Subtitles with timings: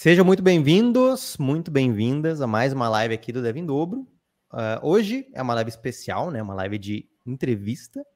[0.00, 4.06] Sejam muito bem-vindos, muito bem-vindas a mais uma live aqui do Dev em Dobro.
[4.52, 6.40] Uh, hoje é uma live especial, né?
[6.40, 8.06] Uma live de entrevista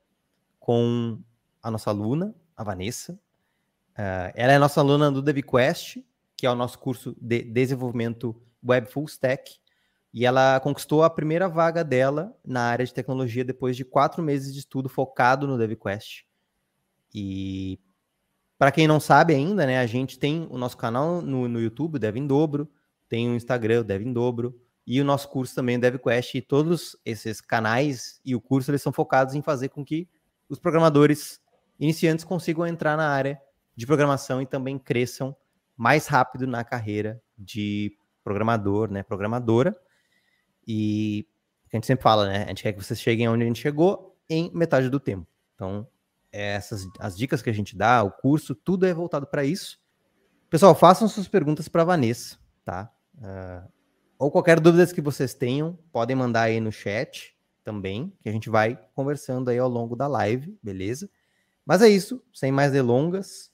[0.60, 1.18] com
[1.60, 3.14] a nossa aluna, a Vanessa.
[3.14, 6.04] Uh, ela é nossa aluna do DevQuest,
[6.36, 9.58] que é o nosso curso de desenvolvimento web full stack.
[10.14, 14.54] E ela conquistou a primeira vaga dela na área de tecnologia depois de quatro meses
[14.54, 16.26] de estudo focado no DevQuest.
[17.12, 17.80] E
[18.62, 21.98] para quem não sabe ainda, né, a gente tem o nosso canal no, no YouTube,
[21.98, 22.70] Dev em Dobro,
[23.08, 24.56] tem o Instagram, o Dev em Dobro,
[24.86, 28.80] e o nosso curso também, o DevQuest, e todos esses canais e o curso, eles
[28.80, 30.08] são focados em fazer com que
[30.48, 31.40] os programadores
[31.76, 33.42] iniciantes consigam entrar na área
[33.74, 35.34] de programação e também cresçam
[35.76, 37.92] mais rápido na carreira de
[38.22, 39.76] programador, né, programadora.
[40.64, 41.26] E
[41.72, 44.16] a gente sempre fala, né, a gente quer que vocês cheguem onde a gente chegou
[44.30, 45.26] em metade do tempo.
[45.56, 45.84] Então,
[46.32, 49.78] essas as dicas que a gente dá, o curso, tudo é voltado para isso.
[50.48, 52.90] Pessoal, façam suas perguntas para Vanessa, tá?
[53.16, 53.70] Uh,
[54.18, 58.50] ou qualquer dúvida que vocês tenham, podem mandar aí no chat também, que a gente
[58.50, 61.08] vai conversando aí ao longo da live, beleza?
[61.64, 63.50] Mas é isso, sem mais delongas,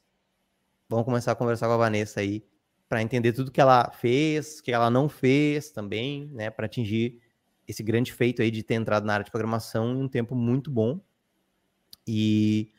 [0.88, 2.44] vamos começar a conversar com a Vanessa aí
[2.88, 7.20] para entender tudo que ela fez, que ela não fez também, né, para atingir
[7.66, 10.70] esse grande feito aí de ter entrado na área de programação em um tempo muito
[10.70, 10.98] bom,
[12.08, 12.72] e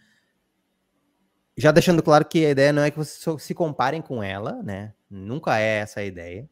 [1.55, 4.95] já deixando claro que a ideia não é que vocês se comparem com ela, né?
[5.08, 6.49] Nunca é essa a ideia.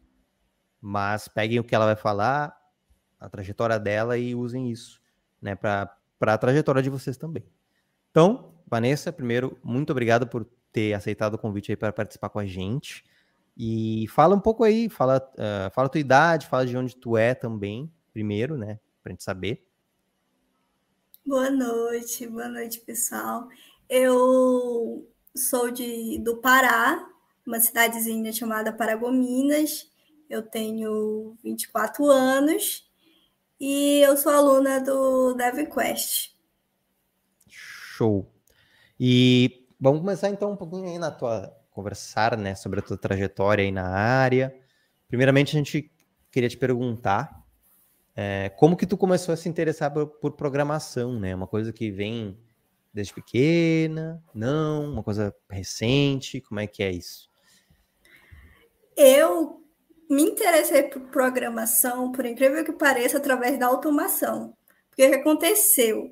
[0.79, 2.55] Mas peguem o que ela vai falar,
[3.19, 5.01] a trajetória dela e usem isso,
[5.41, 7.43] né, para a trajetória de vocês também.
[8.11, 12.45] Então, Vanessa, primeiro, muito obrigado por ter aceitado o convite aí para participar com a
[12.45, 13.03] gente.
[13.57, 17.17] E fala um pouco aí, fala, uh, fala a tua idade, fala de onde tu
[17.17, 19.66] é também, primeiro, né, para a gente saber.
[21.27, 23.49] Boa noite, boa noite, pessoal.
[23.89, 27.05] Eu sou de, do Pará,
[27.45, 29.91] uma cidadezinha chamada Paragominas.
[30.29, 32.89] Eu tenho 24 anos
[33.59, 36.33] e eu sou aluna do DevQuest.
[37.49, 38.31] Show.
[38.97, 43.65] E vamos começar então um pouquinho aí na tua conversar, né, sobre a tua trajetória
[43.65, 44.57] aí na área.
[45.09, 45.91] Primeiramente, a gente
[46.31, 47.36] queria te perguntar
[48.19, 51.35] é, como que tu começou a se interessar por, por, programação, né?
[51.35, 52.35] Uma coisa que vem
[52.91, 57.29] desde pequena, não, uma coisa recente, como é que é isso?
[58.95, 59.61] Eu
[60.09, 64.57] me interessei por programação, por incrível que pareça, através da automação.
[64.91, 66.11] O que aconteceu?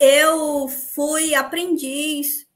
[0.00, 2.46] Eu fui aprendiz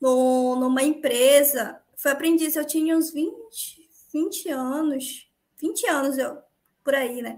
[0.00, 3.30] no, numa empresa, fui aprendiz, eu tinha uns 20,
[4.10, 6.38] 20 anos, 20 anos eu,
[6.82, 7.36] por aí, né?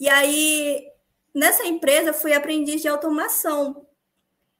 [0.00, 0.90] E aí,
[1.34, 3.86] nessa empresa, fui aprendiz de automação.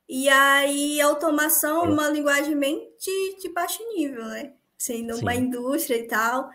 [0.06, 4.52] E aí, automação é uma linguagem bem de, de baixo nível, né?
[4.78, 5.40] Assim, numa Sim.
[5.40, 6.50] indústria e tal.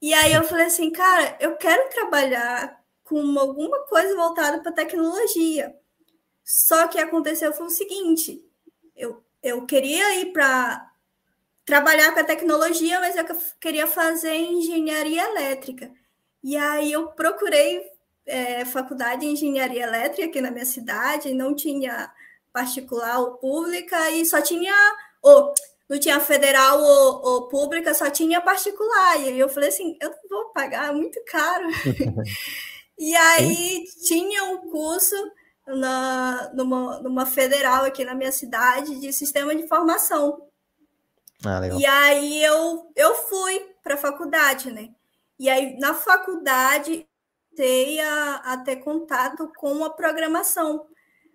[0.00, 5.76] E aí eu falei assim, cara, eu quero trabalhar com alguma coisa voltada para tecnologia.
[6.42, 8.42] Só que aconteceu foi o seguinte,
[8.96, 10.90] eu, eu queria ir para
[11.66, 13.24] trabalhar com a tecnologia, mas eu
[13.60, 15.92] queria fazer engenharia elétrica.
[16.42, 17.90] E aí eu procurei
[18.26, 22.12] é, faculdade de engenharia elétrica aqui na minha cidade, não tinha
[22.52, 24.74] particular ou pública, e só tinha.
[25.22, 25.52] Ou,
[25.88, 29.20] não tinha federal ou, ou pública, só tinha particular.
[29.20, 31.66] E aí eu falei assim: eu não vou pagar, é muito caro.
[32.96, 35.16] e aí tinha um curso
[35.66, 40.46] na, numa, numa federal aqui na minha cidade de sistema de informação.
[41.44, 44.90] Ah, e aí eu, eu fui para a faculdade, né?
[45.38, 47.08] E aí na faculdade
[47.60, 50.86] comecei a, a ter contato com a programação.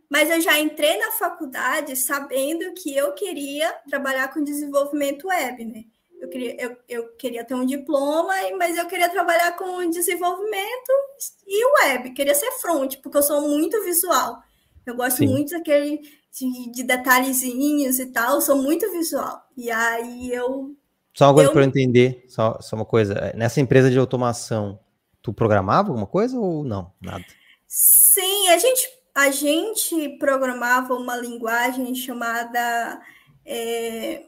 [0.09, 5.83] Mas eu já entrei na faculdade sabendo que eu queria trabalhar com desenvolvimento web, né?
[6.19, 10.91] Eu queria, eu, eu queria ter um diploma, mas eu queria trabalhar com desenvolvimento
[11.45, 14.37] e web, queria ser front, porque eu sou muito visual.
[14.85, 15.27] Eu gosto Sim.
[15.27, 19.41] muito daquele de, de, detalhezinhos e tal, eu sou muito visual.
[19.57, 20.75] E aí eu.
[21.13, 23.33] Só uma coisa para eu entender, só, só uma coisa.
[23.35, 24.79] Nessa empresa de automação,
[25.25, 26.93] Tu programava alguma coisa ou não?
[27.01, 27.25] Nada.
[27.65, 33.01] Sim, a gente, a gente programava uma linguagem chamada.
[33.43, 34.27] É,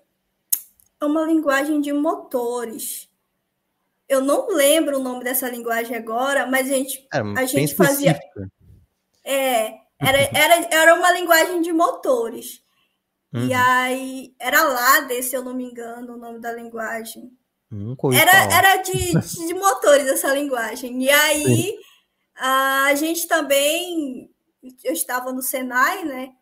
[1.00, 3.08] uma linguagem de motores.
[4.10, 8.20] Eu não lembro o nome dessa linguagem agora, mas a gente, a gente fazia.
[9.24, 12.64] É, era, era, era uma linguagem de motores.
[13.32, 13.46] Uhum.
[13.46, 17.38] E aí, era lá, se eu não me engano, o nome da linguagem
[18.14, 19.14] era, era de,
[19.48, 21.04] de motores essa linguagem.
[21.04, 21.78] E aí
[22.36, 24.30] a gente também,
[24.84, 26.34] eu estava no Senai, né?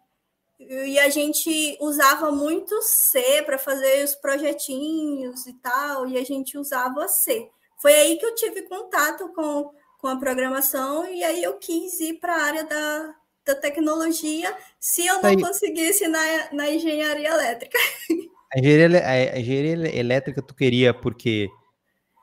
[0.60, 6.58] E a gente usava muito C para fazer os projetinhos e tal, e a gente
[6.58, 7.50] usava C.
[7.82, 12.20] foi aí que eu tive contato com, com a programação e aí eu quis ir
[12.20, 15.42] para a área da, da tecnologia se eu não aí.
[15.42, 17.78] conseguisse na, na engenharia elétrica.
[18.56, 21.50] A engenharia, a engenharia elétrica tu queria porque,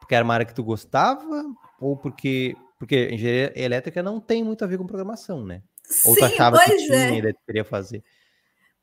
[0.00, 1.44] porque era uma área que tu gostava
[1.78, 5.62] ou porque porque engenharia elétrica não tem muito a ver com programação, né?
[6.04, 7.14] Ou Sim, tu achava que tinha é.
[7.16, 8.02] e tu queria fazer?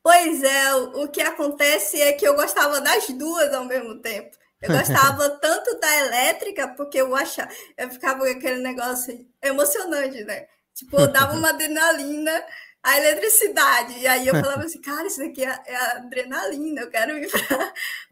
[0.01, 4.38] Pois é, o, que acontece é que eu gostava das duas ao mesmo tempo.
[4.62, 10.48] Eu gostava tanto da elétrica, porque eu achava, eu ficava com aquele negócio emocionante, né?
[10.74, 12.42] Tipo, dava uma adrenalina,
[12.84, 14.00] a eletricidade.
[14.00, 17.30] E aí eu falava assim, cara, isso aqui é, é adrenalina, eu quero ir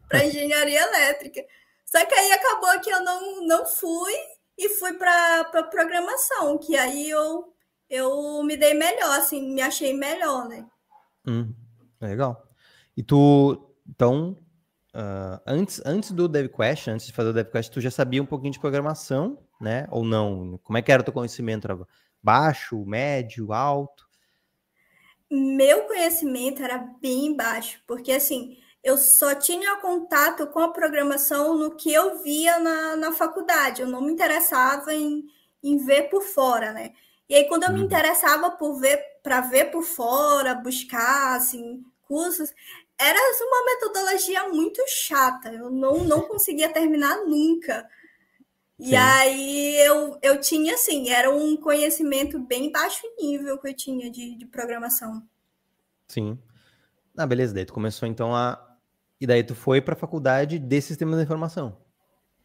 [0.08, 1.44] para engenharia elétrica.
[1.86, 4.14] Só que aí acabou que eu não, não fui
[4.58, 7.54] e fui para pro programação, que aí eu,
[7.90, 10.66] eu me dei melhor, assim, me achei melhor, né?
[11.26, 11.54] Hum,
[12.02, 12.46] legal.
[12.96, 14.38] E tu, então,
[14.94, 18.52] uh, antes, antes do DevQuest, antes de fazer o DevQuest, tu já sabia um pouquinho
[18.52, 19.88] de programação, né?
[19.92, 20.60] Ou não?
[20.64, 21.68] Como é que era o teu conhecimento?
[21.68, 21.80] Era
[22.22, 24.07] baixo, médio, alto?
[25.30, 31.76] Meu conhecimento era bem baixo, porque assim, eu só tinha contato com a programação no
[31.76, 35.26] que eu via na, na faculdade, eu não me interessava em,
[35.62, 36.94] em ver por fora, né?
[37.30, 37.86] E aí, quando eu me uhum.
[37.86, 42.54] interessava por ver, para ver por fora, buscar assim, cursos,
[42.98, 45.50] era uma metodologia muito chata.
[45.50, 47.88] Eu não, não conseguia terminar nunca.
[48.80, 48.96] E Sim.
[48.96, 54.38] aí eu, eu tinha, assim, era um conhecimento bem baixo nível que eu tinha de,
[54.38, 55.24] de programação.
[56.08, 56.38] Sim.
[57.18, 57.56] Ah, beleza.
[57.56, 58.64] Daí tu começou então a.
[59.20, 61.76] E daí tu foi para a faculdade de sistemas de informação,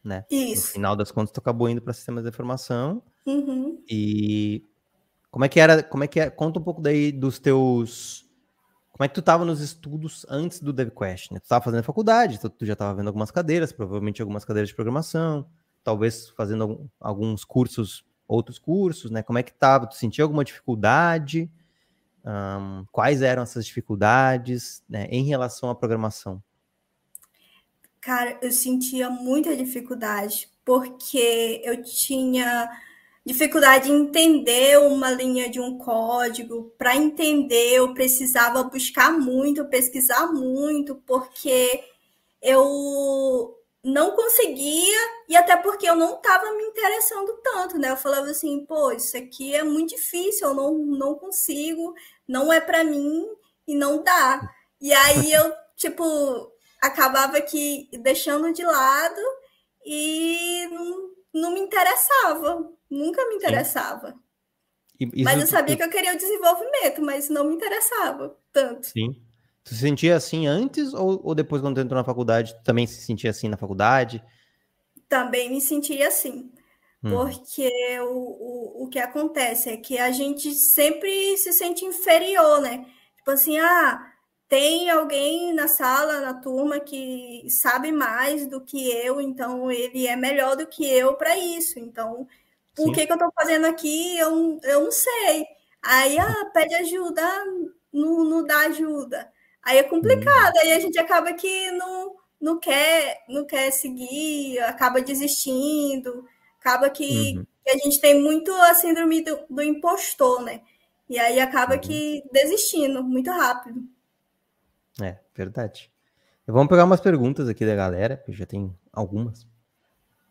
[0.03, 0.25] né?
[0.31, 0.69] Isso.
[0.69, 3.03] No final das contas, tu acabou indo para sistemas de informação.
[3.27, 3.83] Uhum.
[3.87, 4.65] E
[5.29, 5.83] como é que era?
[5.83, 6.31] Como é que é?
[6.31, 8.27] Conta um pouco daí dos teus.
[8.91, 11.31] Como é que tu estava nos estudos antes do DevQuest?
[11.31, 11.39] Né?
[11.39, 14.75] Tu estava fazendo faculdade, tu, tu já estava vendo algumas cadeiras, provavelmente algumas cadeiras de
[14.75, 15.47] programação
[15.83, 19.21] talvez fazendo alguns cursos, outros cursos, né?
[19.21, 19.87] Como é que estava?
[19.87, 21.51] Tu sentia alguma dificuldade?
[22.25, 26.41] Um, quais eram essas dificuldades né, em relação à programação?
[27.99, 32.69] Cara, eu sentia muita dificuldade, porque eu tinha
[33.25, 36.73] dificuldade em entender uma linha de um código.
[36.77, 41.83] Para entender, eu precisava buscar muito, pesquisar muito, porque
[42.41, 44.97] eu não conseguia,
[45.27, 47.91] e até porque eu não estava me interessando tanto, né?
[47.91, 51.93] Eu falava assim, pô, isso aqui é muito difícil, eu não, não consigo,
[52.25, 53.27] não é para mim
[53.67, 54.41] e não dá.
[54.79, 56.03] E aí eu, tipo,
[56.81, 59.21] acabava que deixando de lado
[59.85, 64.17] e não, não me interessava, nunca me interessava.
[65.25, 68.87] mas eu sabia que eu queria o desenvolvimento, mas não me interessava tanto.
[68.87, 69.21] Sim.
[69.63, 73.01] Tu se sentia assim antes ou, ou depois, quando entrou na faculdade, tu também se
[73.01, 74.23] sentia assim na faculdade?
[75.07, 76.51] Também me sentia assim.
[77.03, 77.09] Hum.
[77.11, 77.69] Porque
[78.01, 82.85] o, o, o que acontece é que a gente sempre se sente inferior, né?
[83.17, 84.13] Tipo assim, ah,
[84.49, 90.15] tem alguém na sala, na turma, que sabe mais do que eu, então ele é
[90.15, 91.79] melhor do que eu para isso.
[91.79, 92.27] Então,
[92.75, 94.17] por que, que eu estou fazendo aqui?
[94.17, 95.45] Eu, eu não sei.
[95.81, 97.23] Aí, ah, pede ajuda,
[97.91, 99.32] não, não dá ajuda.
[99.63, 105.01] Aí é complicado, aí a gente acaba que não, não, quer, não quer seguir, acaba
[105.01, 106.27] desistindo,
[106.59, 107.45] acaba que, uhum.
[107.63, 110.61] que a gente tem muito a síndrome do, do impostor, né?
[111.09, 111.79] E aí acaba uhum.
[111.79, 113.81] que desistindo muito rápido.
[115.01, 115.91] É, verdade.
[116.45, 119.43] Vamos pegar umas perguntas aqui da galera, que já tem algumas.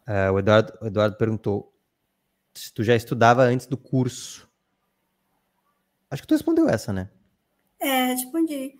[0.06, 1.72] Uh, o, Eduardo, o Eduardo perguntou
[2.52, 4.48] se tu já estudava antes do curso.
[6.10, 7.08] Acho que tu respondeu essa, né?
[7.80, 8.76] É, respondi.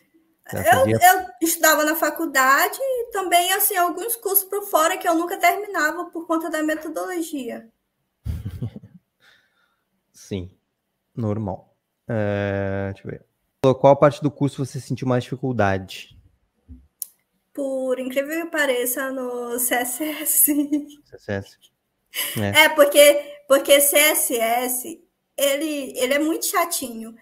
[0.58, 5.36] Eu, eu, estudava na faculdade e também, assim, alguns cursos por fora que eu nunca
[5.36, 7.68] terminava por conta da metodologia.
[10.12, 10.50] Sim,
[11.16, 11.74] normal.
[12.08, 13.24] É, deixa eu ver.
[13.80, 16.18] Qual parte do curso você sentiu mais dificuldade?
[17.54, 20.52] Por incrível que pareça, no CSS.
[21.04, 21.58] CSS.
[22.36, 25.00] É, é porque, porque CSS,
[25.36, 27.14] ele, ele é muito chatinho,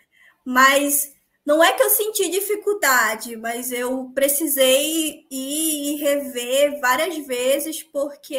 [0.44, 7.82] mas não é que eu senti dificuldade, mas eu precisei ir e rever várias vezes,
[7.82, 8.36] porque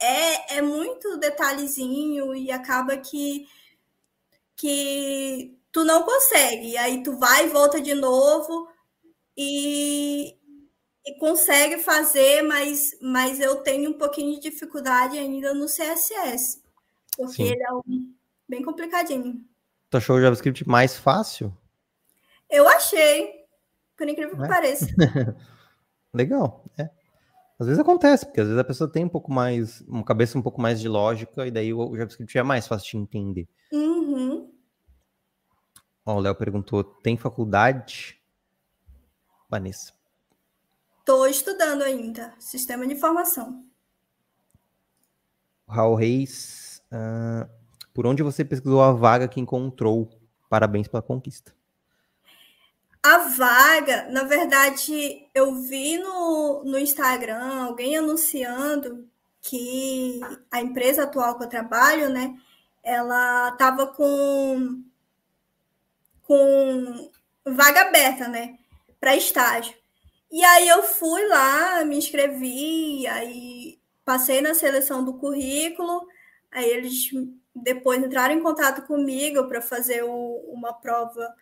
[0.00, 3.46] é, é muito detalhezinho e acaba que,
[4.56, 6.76] que tu não consegue.
[6.76, 8.68] Aí tu vai e volta de novo
[9.36, 10.34] e,
[11.06, 16.62] e consegue fazer, mas, mas eu tenho um pouquinho de dificuldade ainda no CSS,
[17.16, 17.52] porque Sim.
[17.52, 18.14] ele é um,
[18.48, 19.44] bem complicadinho.
[19.90, 21.56] Tu achou o JavaScript mais fácil?
[22.50, 23.44] Eu achei,
[23.96, 24.48] por incrível que é.
[24.48, 24.86] pareça.
[26.12, 26.88] Legal, é.
[27.58, 30.42] Às vezes acontece, porque às vezes a pessoa tem um pouco mais, uma cabeça um
[30.42, 33.48] pouco mais de lógica, e daí o JavaScript é mais fácil de entender.
[33.72, 34.52] Uhum.
[36.06, 38.18] Ó, o Léo perguntou: tem faculdade?
[39.50, 39.92] Vanessa.
[41.00, 43.64] Estou estudando ainda, sistema de informação.
[45.66, 47.48] Raul Reis, uh,
[47.92, 50.08] por onde você pesquisou a vaga que encontrou?
[50.48, 51.54] Parabéns pela conquista.
[53.02, 59.08] A vaga, na verdade, eu vi no, no Instagram alguém anunciando
[59.40, 62.36] que a empresa atual que eu trabalho, né,
[62.82, 64.82] ela tava com
[66.22, 67.10] com
[67.46, 68.58] vaga aberta, né,
[69.00, 69.74] para estágio.
[70.30, 76.06] E aí eu fui lá, me inscrevi, aí passei na seleção do currículo,
[76.50, 77.10] aí eles
[77.54, 80.10] depois entraram em contato comigo para fazer o,
[80.52, 81.34] uma prova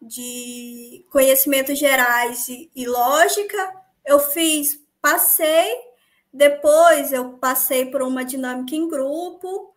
[0.00, 3.74] de conhecimentos gerais e, e lógica.
[4.04, 5.74] Eu fiz, passei,
[6.32, 9.74] depois eu passei por uma dinâmica em grupo,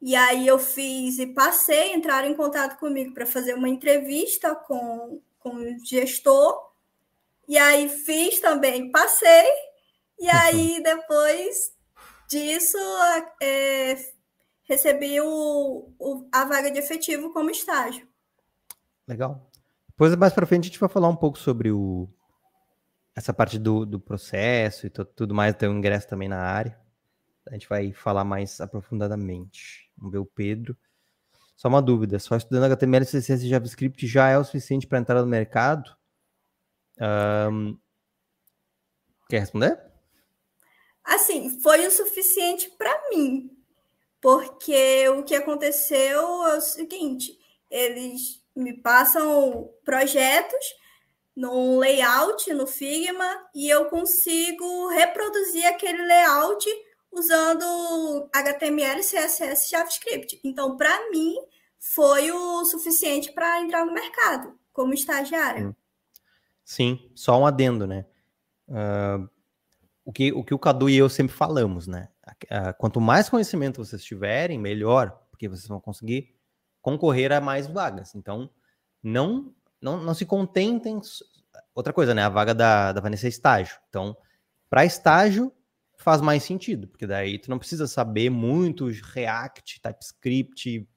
[0.00, 5.20] e aí eu fiz e passei, entraram em contato comigo para fazer uma entrevista com,
[5.38, 6.68] com o gestor.
[7.48, 9.50] E aí fiz também, passei.
[10.18, 11.72] E aí depois
[12.28, 12.78] disso
[13.42, 13.96] é,
[14.64, 18.06] recebi o, o, a vaga de efetivo como estágio.
[19.06, 19.47] Legal.
[19.98, 22.08] Depois, mais para frente, a gente vai falar um pouco sobre o,
[23.16, 26.78] essa parte do, do processo e tudo mais, ter um ingresso também na área.
[27.48, 29.90] A gente vai falar mais aprofundadamente.
[29.96, 30.78] Vamos ver o Pedro.
[31.56, 35.20] Só uma dúvida: só estudando HTML, CSS e JavaScript já é o suficiente para entrar
[35.20, 35.90] no mercado?
[37.50, 37.76] Um,
[39.28, 39.82] quer responder?
[41.02, 43.50] Assim, foi o suficiente para mim,
[44.20, 47.36] porque o que aconteceu é o seguinte:
[47.68, 50.64] eles me passam projetos
[51.34, 53.24] num layout no Figma
[53.54, 56.66] e eu consigo reproduzir aquele layout
[57.12, 60.40] usando HTML, CSS, JavaScript.
[60.42, 61.36] Então, para mim,
[61.78, 65.74] foi o suficiente para entrar no mercado como estagiária.
[66.64, 68.04] Sim, só um adendo, né?
[68.68, 69.28] Uh,
[70.04, 72.08] o, que, o que o Cadu e eu sempre falamos, né?
[72.44, 76.37] Uh, quanto mais conhecimento vocês tiverem, melhor, porque vocês vão conseguir
[76.80, 78.14] concorrer a mais vagas.
[78.14, 78.50] Então,
[79.02, 81.00] não não, não se contentem.
[81.74, 82.22] Outra coisa, né?
[82.22, 83.78] A vaga da, da Vanessa é estágio.
[83.88, 84.16] Então,
[84.68, 85.52] para estágio,
[85.96, 90.88] faz mais sentido, porque daí tu não precisa saber muito React, TypeScript.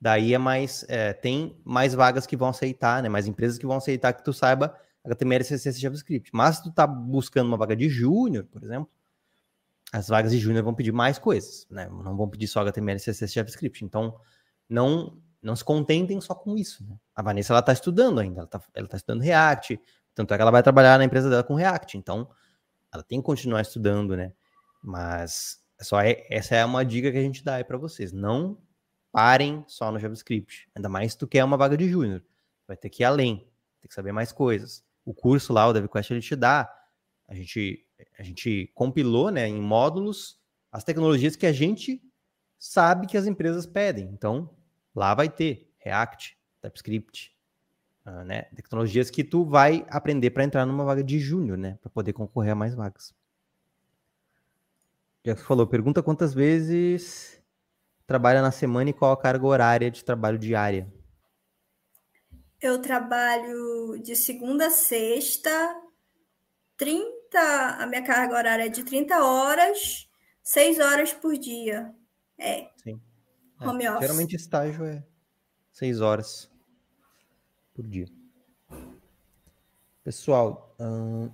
[0.00, 0.84] Daí é mais.
[0.88, 3.08] É, tem mais vagas que vão aceitar, né?
[3.08, 4.74] Mais empresas que vão aceitar que tu saiba
[5.04, 6.30] HTML, CSS e JavaScript.
[6.32, 8.90] Mas se tu tá buscando uma vaga de júnior, por exemplo,
[9.92, 11.88] as vagas de júnior vão pedir mais coisas, né?
[11.88, 13.84] Não vão pedir só HTML, CSS e JavaScript.
[13.84, 14.14] Então,
[14.68, 16.84] não não se contentem só com isso.
[16.84, 16.96] Né?
[17.14, 19.80] A Vanessa ela está estudando ainda, ela está ela tá estudando React,
[20.14, 22.28] tanto é que ela vai trabalhar na empresa dela com React, então
[22.92, 24.32] ela tem que continuar estudando, né?
[24.82, 28.12] Mas só é, essa é uma dica que a gente dá aí para vocês.
[28.12, 28.58] Não
[29.12, 32.22] parem só no JavaScript, ainda mais se tu quer uma vaga de júnior.
[32.66, 33.38] Vai ter que ir além,
[33.80, 34.84] tem que saber mais coisas.
[35.04, 36.70] O curso lá, o DevQuest, ele te dá.
[37.26, 37.86] A gente,
[38.18, 40.38] a gente compilou né, em módulos
[40.70, 42.02] as tecnologias que a gente
[42.58, 44.10] sabe que as empresas pedem.
[44.12, 44.50] Então,
[44.94, 47.36] Lá vai ter React, TypeScript,
[48.06, 48.42] uh, né?
[48.54, 51.78] Tecnologias que tu vai aprender para entrar numa vaga de júnior, né?
[51.80, 53.14] Para poder concorrer a mais vagas.
[55.24, 57.42] Já que falou, pergunta quantas vezes
[58.06, 60.90] trabalha na semana e qual a carga horária de trabalho diária?
[62.60, 65.50] Eu trabalho de segunda a sexta,
[66.76, 67.38] 30,
[67.78, 70.08] a minha carga horária é de 30 horas,
[70.42, 71.94] 6 horas por dia.
[72.38, 72.70] É.
[72.82, 73.00] Sim.
[73.60, 74.00] É, home é, office.
[74.02, 75.02] Geralmente estágio é
[75.72, 76.50] seis horas
[77.74, 78.06] por dia.
[80.02, 81.30] Pessoal, hum,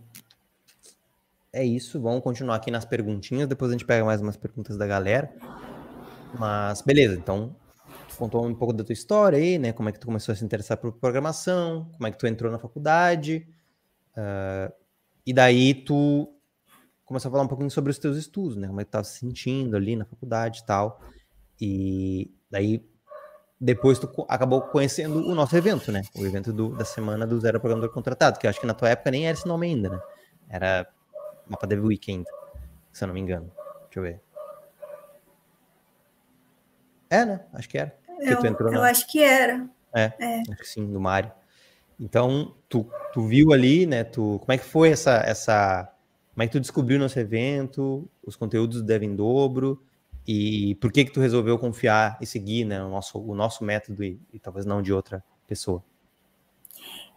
[1.52, 2.00] é isso.
[2.00, 3.48] Vamos continuar aqui nas perguntinhas.
[3.48, 5.32] Depois a gente pega mais umas perguntas da galera.
[6.38, 7.54] Mas beleza, então
[8.16, 9.72] contou um pouco da tua história aí, né?
[9.72, 12.50] Como é que tu começou a se interessar por programação, como é que tu entrou
[12.50, 13.46] na faculdade.
[14.16, 14.72] Uh,
[15.26, 16.32] e daí tu
[17.04, 18.66] começou a falar um pouquinho sobre os teus estudos, né?
[18.66, 21.00] Como é que tu estava se sentindo ali na faculdade e tal.
[21.60, 22.84] E daí
[23.60, 26.02] depois tu acabou conhecendo o nosso evento, né?
[26.16, 28.90] O evento do, da semana do Zero Programador Contratado, que eu acho que na tua
[28.90, 30.00] época nem era esse nome ainda, né?
[30.48, 30.86] Era
[31.46, 32.24] Mapa Dev Weekend,
[32.92, 33.50] se eu não me engano.
[33.84, 34.20] Deixa eu ver.
[37.08, 37.40] É, né?
[37.52, 37.96] Acho que era.
[38.20, 39.68] Eu, que eu acho que era.
[39.94, 41.32] É, é, acho que sim, do Mário.
[41.98, 44.02] Então, tu, tu viu ali, né?
[44.02, 45.90] Tu, como é que foi essa, essa.
[46.34, 49.80] Como é que tu descobriu nosso evento, os conteúdos do Dev em Dobro?
[50.26, 54.02] E por que que tu resolveu confiar e seguir né, o, nosso, o nosso método
[54.02, 55.84] e, e talvez não de outra pessoa?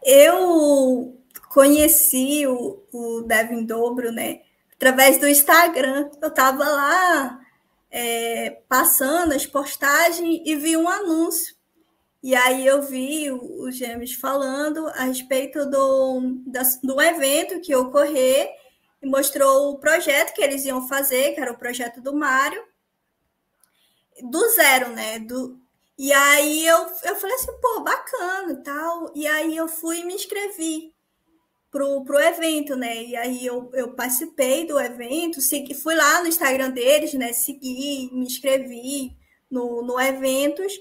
[0.04, 1.18] Eu
[1.50, 4.42] conheci o, o Devin Dobro, né,
[4.74, 6.10] através do Instagram.
[6.22, 7.40] Eu estava lá
[7.90, 11.56] é, passando as postagens e vi um anúncio.
[12.22, 17.80] E aí eu vi os gêmeos falando a respeito do, da, do evento que ia
[17.80, 18.50] ocorrer
[19.02, 22.62] e mostrou o projeto que eles iam fazer, que era o projeto do Mário,
[24.24, 25.20] do zero, né?
[25.20, 25.60] Do,
[25.98, 29.12] e aí eu, eu falei assim, pô, bacana e tal.
[29.16, 30.94] E aí eu fui e me inscrevi
[31.72, 33.04] pro, pro evento, né?
[33.04, 37.34] E aí eu, eu participei do evento, segui, fui lá no Instagram deles, né?
[37.34, 39.18] Segui, me inscrevi
[39.50, 40.72] no, no eventos,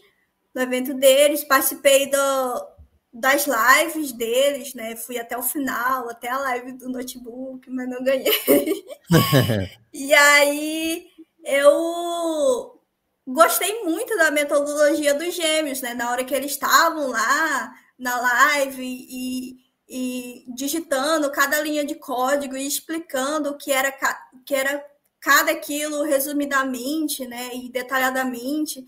[0.54, 2.66] no evento deles, participei do,
[3.12, 4.96] das lives deles, né?
[4.96, 8.34] Fui até o final, até a live do notebook, mas não ganhei.
[9.94, 11.06] e aí
[11.42, 12.75] eu
[13.26, 15.94] gostei muito da metodologia dos gêmeos, né?
[15.94, 22.56] Na hora que eles estavam lá na live e e digitando cada linha de código
[22.56, 23.92] e explicando o que era,
[24.44, 24.84] que era
[25.20, 28.84] cada aquilo resumidamente, né, e detalhadamente.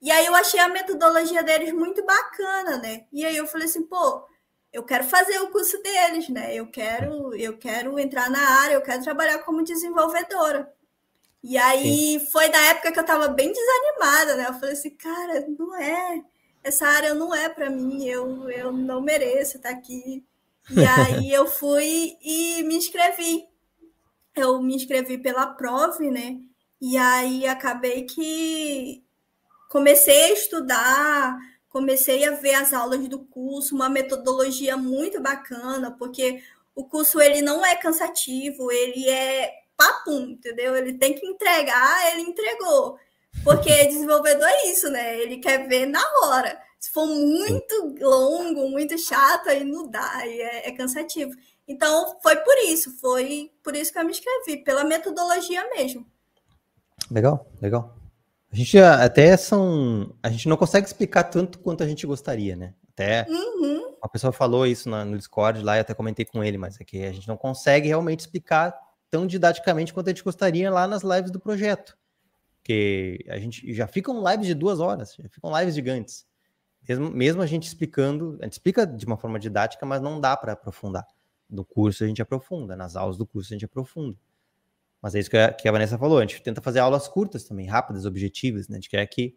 [0.00, 3.06] E aí eu achei a metodologia deles muito bacana, né?
[3.12, 4.24] E aí eu falei assim, pô,
[4.72, 6.54] eu quero fazer o curso deles, né?
[6.54, 10.72] Eu quero, eu quero entrar na área, eu quero trabalhar como desenvolvedora.
[11.48, 12.26] E aí Sim.
[12.26, 14.46] foi na época que eu estava bem desanimada, né?
[14.48, 16.20] Eu falei assim, cara, não é,
[16.60, 20.24] essa área não é para mim, eu, eu não mereço estar aqui.
[20.68, 23.46] E aí eu fui e me inscrevi.
[24.34, 26.36] Eu me inscrevi pela prova, né?
[26.80, 29.04] E aí acabei que
[29.68, 31.38] comecei a estudar,
[31.68, 36.42] comecei a ver as aulas do curso, uma metodologia muito bacana, porque
[36.74, 40.74] o curso ele não é cansativo, ele é papum, entendeu?
[40.76, 42.98] Ele tem que entregar, ele entregou.
[43.44, 45.18] Porque desenvolvedor é isso, né?
[45.20, 46.58] Ele quer ver na hora.
[46.78, 51.32] Se for muito longo, muito chato, aí não dá, aí é, é cansativo.
[51.66, 56.06] Então, foi por isso, foi por isso que eu me inscrevi, pela metodologia mesmo.
[57.10, 57.96] Legal, legal.
[58.52, 60.14] A gente até são.
[60.22, 62.74] A gente não consegue explicar tanto quanto a gente gostaria, né?
[62.92, 63.94] Até uhum.
[64.00, 67.04] a pessoa falou isso no Discord lá, eu até comentei com ele, mas é que
[67.04, 68.74] a gente não consegue realmente explicar
[69.10, 71.96] tão didaticamente quanto a gente gostaria lá nas lives do projeto.
[72.56, 76.26] Porque a gente já ficam lives de duas horas, já ficam lives gigantes.
[76.88, 80.36] Mesmo, mesmo a gente explicando, a gente explica de uma forma didática, mas não dá
[80.36, 81.06] para aprofundar.
[81.48, 84.16] No curso a gente aprofunda, nas aulas do curso a gente aprofunda.
[85.00, 87.44] Mas é isso que a, que a, Vanessa falou, a gente tenta fazer aulas curtas
[87.44, 88.76] também, rápidas, objetivas, né?
[88.76, 89.36] A gente quer que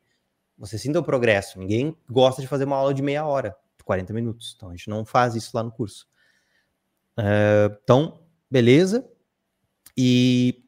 [0.58, 1.60] você sinta o progresso.
[1.60, 4.54] Ninguém gosta de fazer uma aula de meia hora, de 40 minutos.
[4.56, 6.08] Então a gente não faz isso lá no curso.
[7.18, 9.09] Uh, então, beleza.
[10.02, 10.64] E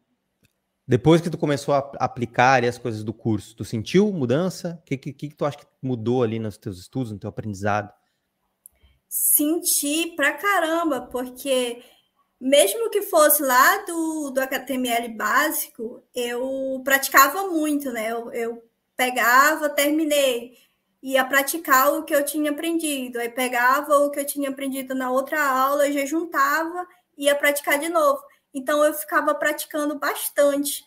[0.85, 4.77] depois que tu começou a aplicar as coisas do curso, tu sentiu mudança?
[4.81, 7.93] O que, que, que tu acha que mudou ali nos teus estudos, no teu aprendizado?
[9.07, 11.81] Senti pra caramba, porque
[12.41, 18.11] mesmo que fosse lá do, do HTML básico, eu praticava muito, né?
[18.11, 18.63] Eu, eu
[18.97, 20.57] pegava, terminei,
[21.01, 25.09] ia praticar o que eu tinha aprendido, aí pegava o que eu tinha aprendido na
[25.09, 26.85] outra aula, já juntava,
[27.17, 28.21] ia praticar de novo.
[28.53, 30.85] Então eu ficava praticando bastante,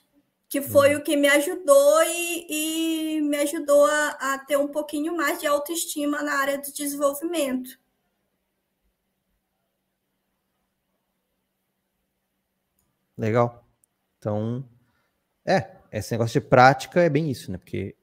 [0.48, 1.00] que foi uhum.
[1.00, 5.46] o que me ajudou e, e me ajudou a, a, ter um pouquinho mais de
[5.46, 7.78] autoestima na área do desenvolvimento.
[13.16, 13.64] Legal.
[14.18, 14.64] Então,
[15.44, 17.58] é, esse negócio de prática é bem isso, né?
[17.58, 17.96] Porque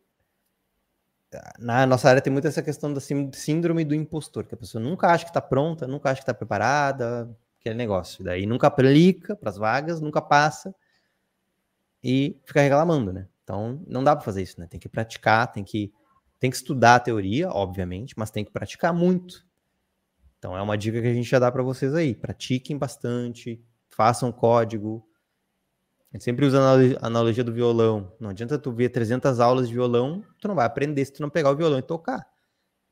[1.60, 5.08] na nossa área tem muito essa questão da síndrome do impostor, que a pessoa nunca
[5.08, 7.30] acha que está pronta, nunca acha que está preparada,
[7.62, 8.24] aquele negócio.
[8.24, 10.76] Daí nunca aplica para as vagas, nunca passa
[12.04, 13.28] e fica reclamando, né?
[13.44, 14.68] Então não dá para fazer isso, né?
[14.68, 15.94] Tem que praticar, tem que
[16.40, 19.46] tem que estudar a teoria, obviamente, mas tem que praticar muito.
[20.40, 22.16] Então é uma dica que a gente já dá para vocês aí.
[22.16, 25.08] Pratiquem bastante, façam código.
[26.12, 26.60] A gente sempre usa
[27.00, 28.12] a analogia do violão.
[28.20, 31.30] Não adianta tu ver 300 aulas de violão, tu não vai aprender se tu não
[31.30, 32.28] pegar o violão e tocar.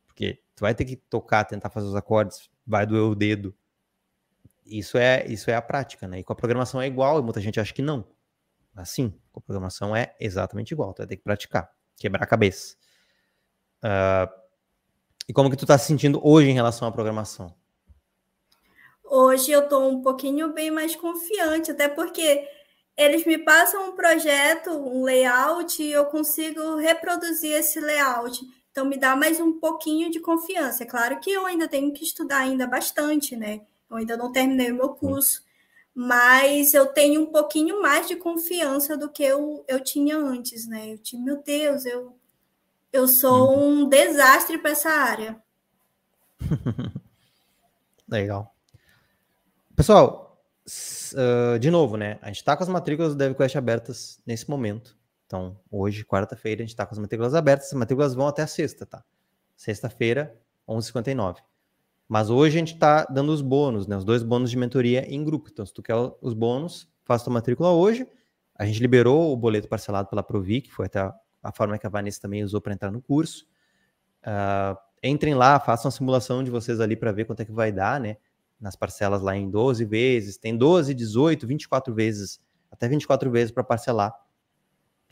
[0.06, 3.56] Porque tu vai ter que tocar, tentar fazer os acordes, vai doer o dedo.
[4.70, 6.20] Isso é, isso é a prática, né?
[6.20, 8.06] E com a programação é igual, e muita gente acha que não.
[8.76, 12.76] Assim, com a programação é exatamente igual, tu vai ter que praticar, quebrar a cabeça.
[13.84, 14.32] Uh,
[15.28, 17.54] e como que tu tá se sentindo hoje em relação à programação?
[19.04, 22.48] Hoje eu tô um pouquinho bem mais confiante, até porque
[22.96, 28.40] eles me passam um projeto, um layout, e eu consigo reproduzir esse layout.
[28.72, 30.84] Então me dá mais um pouquinho de confiança.
[30.84, 33.62] É claro que eu ainda tenho que estudar ainda bastante, né?
[33.90, 35.44] Eu ainda não terminei o meu curso,
[35.94, 40.94] mas eu tenho um pouquinho mais de confiança do que eu, eu tinha antes, né?
[40.94, 42.16] Eu tinha, meu Deus, eu,
[42.94, 43.82] eu sou uhum.
[43.84, 45.42] um desastre para essa área.
[48.08, 48.56] Legal.
[49.76, 50.42] Pessoal,
[51.14, 52.20] uh, de novo, né?
[52.22, 54.98] A gente está com as matrículas do DevQuest abertas nesse momento.
[55.26, 57.68] Então, hoje, quarta-feira, a gente está com as matrículas abertas.
[57.68, 59.04] As matrículas vão até a sexta, tá?
[59.56, 60.36] Sexta-feira,
[60.68, 61.38] 11h59.
[62.10, 63.96] Mas hoje a gente está dando os bônus, né?
[63.96, 65.48] Os dois bônus de mentoria em grupo.
[65.54, 68.08] Então, se tu quer os bônus, faça tua matrícula hoje.
[68.56, 71.90] A gente liberou o boleto parcelado pela Provi, que foi até a, forma que a
[71.90, 73.46] Vanessa também usou para entrar no curso.
[74.24, 77.72] Uh, entrem lá, façam a simulação de vocês ali para ver quanto é que vai
[77.72, 78.18] dar, né?
[78.60, 80.36] Nas parcelas lá em 12 vezes.
[80.36, 82.40] Tem 12, 18, 24 vezes,
[82.72, 84.16] até 24 vezes para parcelar.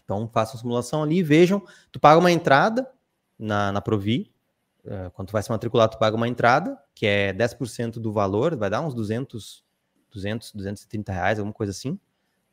[0.03, 1.61] Então, façam a simulação ali, vejam.
[1.91, 2.89] Tu paga uma entrada
[3.37, 4.31] na, na Provi,
[5.13, 8.69] quando tu vai se matricular, tu paga uma entrada, que é 10% do valor, vai
[8.69, 9.63] dar uns 200,
[10.11, 11.99] 200, 230 reais, alguma coisa assim.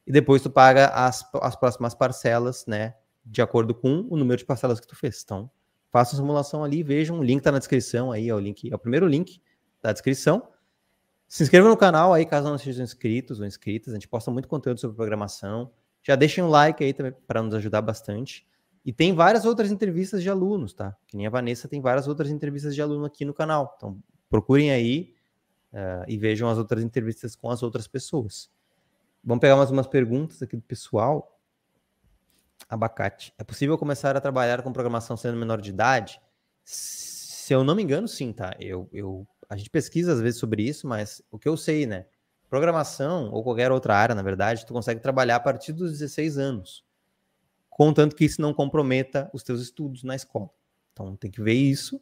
[0.06, 2.94] E depois tu paga as, as próximas parcelas, né,
[3.24, 5.22] de acordo com o número de parcelas que tu fez.
[5.24, 5.50] Então,
[5.90, 8.74] faça a simulação ali, vejam, o link tá na descrição aí, é o link, é
[8.74, 9.40] o primeiro link
[9.80, 10.48] da descrição.
[11.26, 14.48] Se inscreva no canal aí, caso não sejam inscritos ou inscritas, a gente posta muito
[14.48, 15.72] conteúdo sobre programação.
[16.02, 18.46] Já deixem um like aí também para nos ajudar bastante.
[18.84, 20.94] E tem várias outras entrevistas de alunos, tá?
[21.06, 23.74] Que nem a Vanessa tem várias outras entrevistas de aluno aqui no canal.
[23.76, 25.14] Então, procurem aí
[25.72, 28.50] uh, e vejam as outras entrevistas com as outras pessoas.
[29.22, 31.40] Vamos pegar mais umas perguntas aqui do pessoal.
[32.68, 33.32] Abacate.
[33.38, 36.20] É possível começar a trabalhar com programação sendo menor de idade?
[36.62, 38.54] Se eu não me engano, sim, tá?
[38.60, 42.04] Eu, eu, a gente pesquisa às vezes sobre isso, mas o que eu sei, né?
[42.50, 46.84] Programação ou qualquer outra área, na verdade, tu consegue trabalhar a partir dos 16 anos
[47.74, 50.48] contanto que isso não comprometa os teus estudos na escola.
[50.92, 52.00] Então tem que ver isso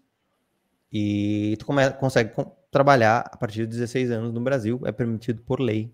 [0.93, 2.35] e tu come, consegue
[2.71, 5.91] trabalhar a partir de 16 anos no Brasil, é permitido por lei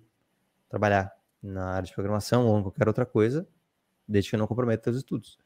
[0.68, 3.46] trabalhar na área de programação ou em qualquer outra coisa,
[4.06, 5.38] desde que não comprometa teus estudos.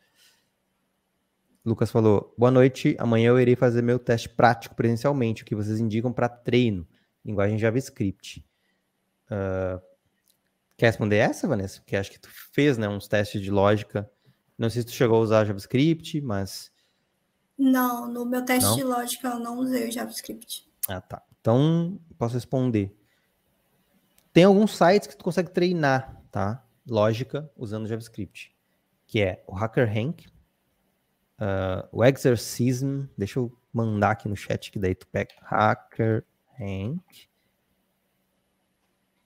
[1.62, 2.96] Lucas falou: Boa noite.
[2.98, 6.88] Amanhã eu irei fazer meu teste prático presencialmente, o que vocês indicam para treino,
[7.22, 8.44] linguagem JavaScript.
[9.26, 9.80] Uh,
[10.76, 11.80] quer responder essa, Vanessa?
[11.80, 14.10] Porque acho que tu fez né, uns testes de lógica
[14.62, 16.70] não sei se tu chegou a usar JavaScript, mas.
[17.58, 18.76] Não, no meu teste não?
[18.76, 20.70] de lógica eu não usei o JavaScript.
[20.88, 21.20] Ah, tá.
[21.40, 22.96] Então, posso responder.
[24.32, 26.64] Tem alguns sites que tu consegue treinar, tá?
[26.88, 28.54] Lógica usando JavaScript.
[29.04, 33.06] Que é o HackerRank, uh, o Exercism.
[33.18, 37.02] Deixa eu mandar aqui no chat que daí tu pega HackerRank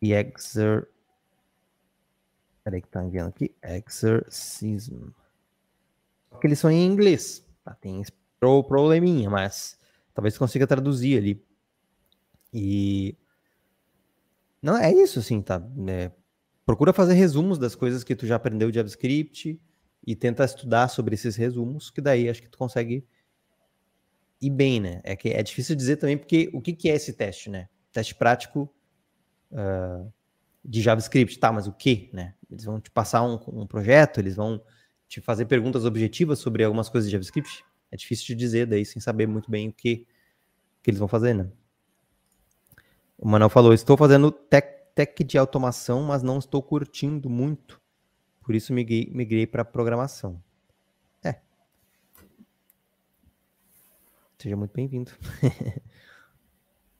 [0.00, 0.88] e Exer
[2.64, 3.54] Peraí que tá enviando aqui.
[3.62, 5.10] Exorcism.
[6.36, 7.44] Porque eles são em inglês.
[7.64, 7.74] Tá?
[7.74, 9.78] Tem esse probleminha, mas
[10.14, 11.44] talvez consiga traduzir ali.
[12.52, 13.16] E.
[14.62, 15.62] Não, é isso, assim, tá?
[15.88, 16.10] É,
[16.64, 19.60] procura fazer resumos das coisas que tu já aprendeu de JavaScript
[20.06, 23.06] e tenta estudar sobre esses resumos, que daí acho que tu consegue
[24.40, 25.00] ir bem, né?
[25.04, 27.68] É que é difícil dizer também, porque o que, que é esse teste, né?
[27.92, 28.72] Teste prático.
[29.50, 30.12] Uh,
[30.66, 32.34] de JavaScript, tá, mas o que, né?
[32.50, 34.60] Eles vão te passar um, um, projeto, eles vão
[35.08, 37.64] te fazer perguntas objetivas sobre algumas coisas de JavaScript.
[37.90, 40.06] É difícil de dizer daí sem saber muito bem o que,
[40.82, 41.50] que eles vão fazer, né?
[43.18, 47.80] O Manuel falou: estou fazendo tech, tech de automação, mas não estou curtindo muito.
[48.42, 50.42] Por isso migrei, migrei para programação.
[51.24, 51.40] É.
[54.38, 55.12] Seja muito bem-vindo.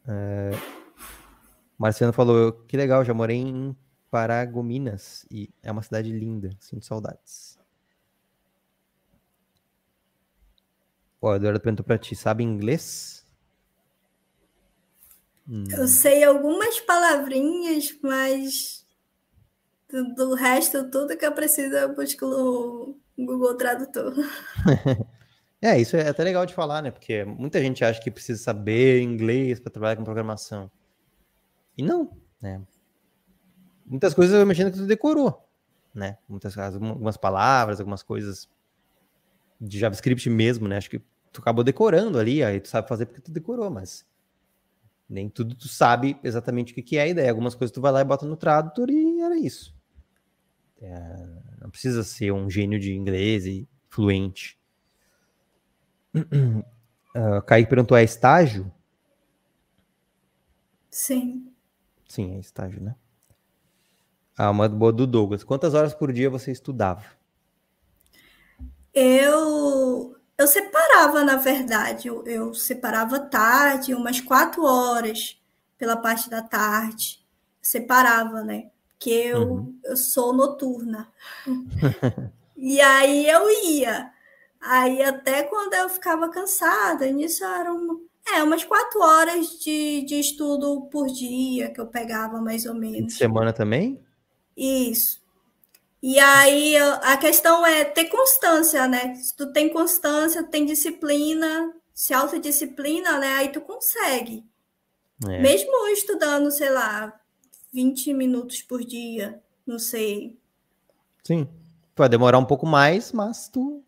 [0.08, 0.50] é...
[1.76, 3.76] Marciano falou: que legal, já morei em
[4.10, 7.55] Paragominas e é uma cidade linda, sinto saudades.
[11.26, 13.26] Ó, o Eduardo perguntou pra ti: sabe inglês?
[15.48, 15.64] Hum.
[15.72, 18.86] Eu sei algumas palavrinhas, mas
[19.90, 24.14] do, do, resto, tudo que eu preciso eu busco no Google Tradutor.
[25.60, 26.92] é, isso é até legal de falar, né?
[26.92, 30.70] Porque muita gente acha que precisa saber inglês para trabalhar com programação.
[31.76, 32.62] E não, né?
[33.84, 35.44] Muitas coisas eu imagino que tu decorou,
[35.92, 36.18] né?
[36.28, 38.48] Muitas algumas palavras, algumas coisas
[39.60, 40.76] de JavaScript mesmo, né?
[40.76, 41.02] Acho que
[41.36, 44.06] tu acabou decorando ali, aí tu sabe fazer porque tu decorou, mas
[45.08, 47.30] nem tudo tu sabe exatamente o que, que é a ideia.
[47.30, 49.74] Algumas coisas tu vai lá e bota no tradutor e era isso.
[50.80, 51.26] É,
[51.60, 54.58] não precisa ser um gênio de inglês e fluente.
[56.14, 58.72] Uh, Kaique perguntou: é estágio?
[60.90, 61.52] Sim.
[62.08, 62.96] Sim, é estágio, né?
[64.36, 65.44] Ah, uma boa do Douglas.
[65.44, 67.04] Quantas horas por dia você estudava?
[68.92, 72.08] Eu eu separava, na verdade.
[72.08, 75.40] Eu, eu separava tarde, umas quatro horas
[75.78, 77.24] pela parte da tarde.
[77.60, 78.70] Separava, né?
[78.90, 79.78] Porque eu, uhum.
[79.84, 81.10] eu sou noturna.
[82.56, 84.10] e aí eu ia.
[84.60, 87.98] Aí até quando eu ficava cansada, nisso era uma,
[88.34, 93.12] É, umas quatro horas de, de estudo por dia que eu pegava, mais ou menos.
[93.12, 94.00] De semana também?
[94.56, 95.20] Isso.
[96.08, 99.16] E aí a questão é ter constância, né?
[99.16, 103.34] Se tu tem constância, tem disciplina, se autodisciplina, né?
[103.38, 104.44] Aí tu consegue.
[105.28, 105.42] É.
[105.42, 107.12] Mesmo estudando, sei lá,
[107.72, 110.38] 20 minutos por dia, não sei.
[111.24, 111.48] Sim.
[111.96, 113.82] Vai demorar um pouco mais, mas tu,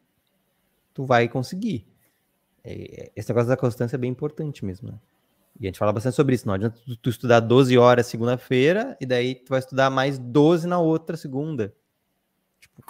[0.92, 1.86] tu vai conseguir.
[2.64, 4.98] É, esse negócio da constância é bem importante mesmo, né?
[5.60, 6.48] E a gente fala bastante sobre isso.
[6.48, 10.66] Não adianta tu, tu estudar 12 horas segunda-feira e daí tu vai estudar mais 12
[10.66, 11.72] na outra segunda.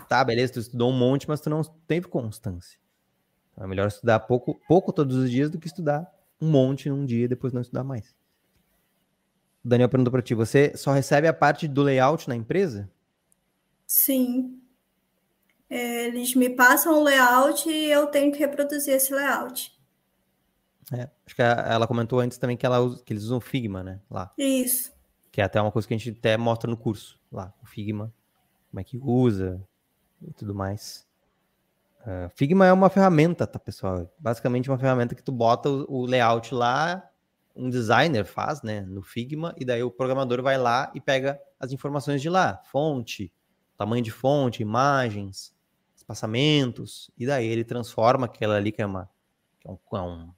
[0.09, 2.79] Tá, beleza, tu estudou um monte, mas tu não teve constância.
[3.53, 7.05] Então é melhor estudar pouco, pouco todos os dias do que estudar um monte num
[7.05, 8.15] dia e depois não estudar mais.
[9.65, 12.91] O Daniel perguntou para ti, você só recebe a parte do layout na empresa?
[13.87, 14.61] Sim.
[15.69, 19.77] É, eles me passam o layout e eu tenho que reproduzir esse layout.
[20.93, 24.01] É, acho que ela comentou antes também que, ela usa, que eles usam Figma, né?
[24.11, 24.33] Lá.
[24.39, 24.93] Isso.
[25.31, 28.15] Que é até uma coisa que a gente até mostra no curso lá, o Figma,
[28.71, 29.63] como é que usa
[30.23, 31.07] e tudo mais.
[32.01, 34.11] Uh, Figma é uma ferramenta, tá, pessoal?
[34.19, 37.09] Basicamente uma ferramenta que tu bota o, o layout lá,
[37.55, 41.73] um designer faz, né, no Figma, e daí o programador vai lá e pega as
[41.73, 43.33] informações de lá, fonte,
[43.77, 45.53] tamanho de fonte, imagens,
[45.97, 49.11] espaçamentos, e daí ele transforma aquela ali que é uma,
[49.61, 50.33] que é um, é um,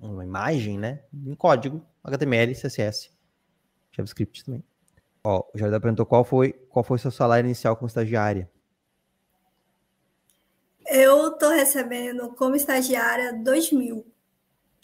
[0.00, 3.10] uma imagem, né, em código HTML, CSS,
[3.92, 4.64] JavaScript também.
[5.22, 8.50] Ó, o Jardim perguntou qual foi qual foi seu salário inicial como estagiária.
[10.92, 14.04] Eu tô recebendo como estagiária 2 mil.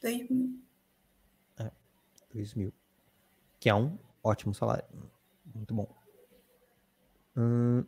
[0.01, 0.61] 2 mil.
[1.59, 1.69] É,
[2.33, 2.73] 2 mil.
[3.59, 4.85] Que é um ótimo salário.
[5.53, 5.93] Muito bom.
[7.37, 7.85] Hum,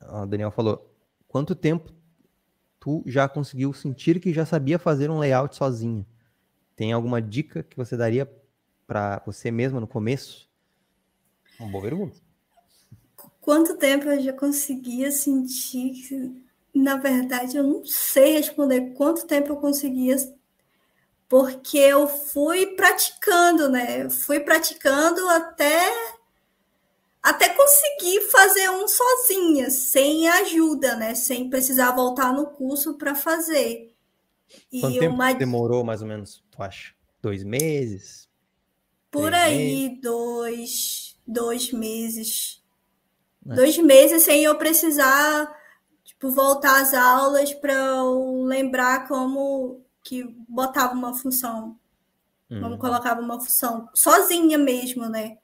[0.00, 0.90] o Daniel falou:
[1.28, 1.92] quanto tempo
[2.78, 6.06] tu já conseguiu sentir que já sabia fazer um layout sozinho?
[6.74, 8.26] Tem alguma dica que você daria
[8.86, 10.48] para você mesma no começo?
[11.58, 12.18] Uma boa pergunta.
[13.42, 19.50] Quanto tempo eu já conseguia sentir que na verdade, eu não sei responder quanto tempo
[19.50, 20.16] eu conseguia,
[21.28, 24.04] porque eu fui praticando, né?
[24.04, 25.80] Eu fui praticando até
[27.22, 31.14] até conseguir fazer um sozinha, sem ajuda, né?
[31.14, 33.94] Sem precisar voltar no curso para fazer.
[34.72, 35.32] E Quanto tempo uma...
[35.34, 36.94] demorou, mais ou menos, tu acha?
[37.20, 38.28] Dois meses?
[39.10, 40.00] Por aí, meses?
[40.00, 42.62] dois, dois meses.
[43.48, 43.54] É.
[43.54, 45.59] Dois meses sem eu precisar
[46.20, 51.78] tipo, voltar às aulas para eu lembrar como que botava uma função.
[52.50, 52.60] Uhum.
[52.60, 53.88] Como colocava uma função.
[53.94, 55.38] Sozinha mesmo, né?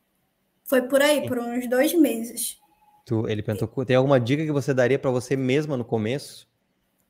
[0.64, 2.58] Foi por aí, por uns dois meses.
[3.06, 6.48] Tu, ele perguntou, tem alguma dica que você daria para você mesma no começo?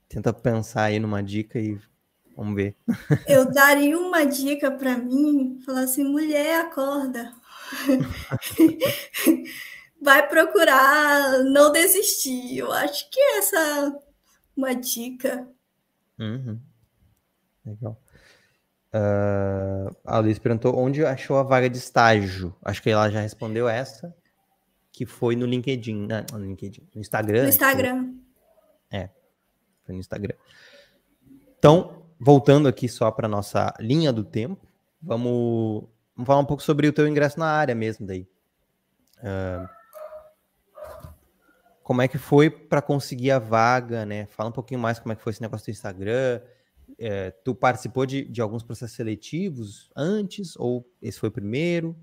[0.08, 1.78] Tenta pensar aí numa dica e
[2.36, 2.76] vamos ver.
[3.26, 7.32] Eu daria uma dica para mim, falar assim, mulher, acorda.
[10.06, 12.58] vai procurar não desistir.
[12.58, 13.92] Eu acho que essa é
[14.56, 15.48] uma dica.
[16.16, 16.60] Uhum.
[17.64, 18.00] Legal.
[18.94, 22.54] Uh, a Luiz perguntou onde achou a vaga de estágio.
[22.62, 24.14] Acho que ela já respondeu essa,
[24.92, 26.24] que foi no LinkedIn, né?
[26.32, 27.42] no LinkedIn, no Instagram.
[27.42, 28.14] No Instagram.
[28.88, 28.98] Foi...
[29.00, 29.10] É,
[29.84, 30.36] foi no Instagram.
[31.58, 34.68] Então, voltando aqui só para nossa linha do tempo,
[35.02, 35.82] vamos,
[36.14, 38.28] vamos falar um pouco sobre o teu ingresso na área mesmo daí.
[39.18, 39.75] Uh,
[41.86, 44.26] como é que foi para conseguir a vaga, né?
[44.26, 46.40] Fala um pouquinho mais como é que foi esse negócio do Instagram.
[46.98, 51.96] É, tu participou de, de alguns processos seletivos antes ou esse foi o primeiro?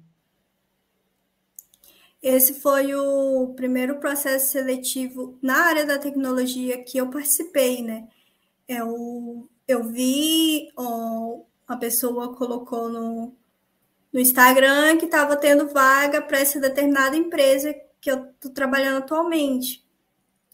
[2.22, 8.08] Esse foi o primeiro processo seletivo na área da tecnologia que eu participei, né?
[8.66, 13.36] Eu, eu vi, ó, a pessoa colocou no,
[14.14, 19.82] no Instagram que estava tendo vaga para essa determinada empresa que eu estou trabalhando atualmente.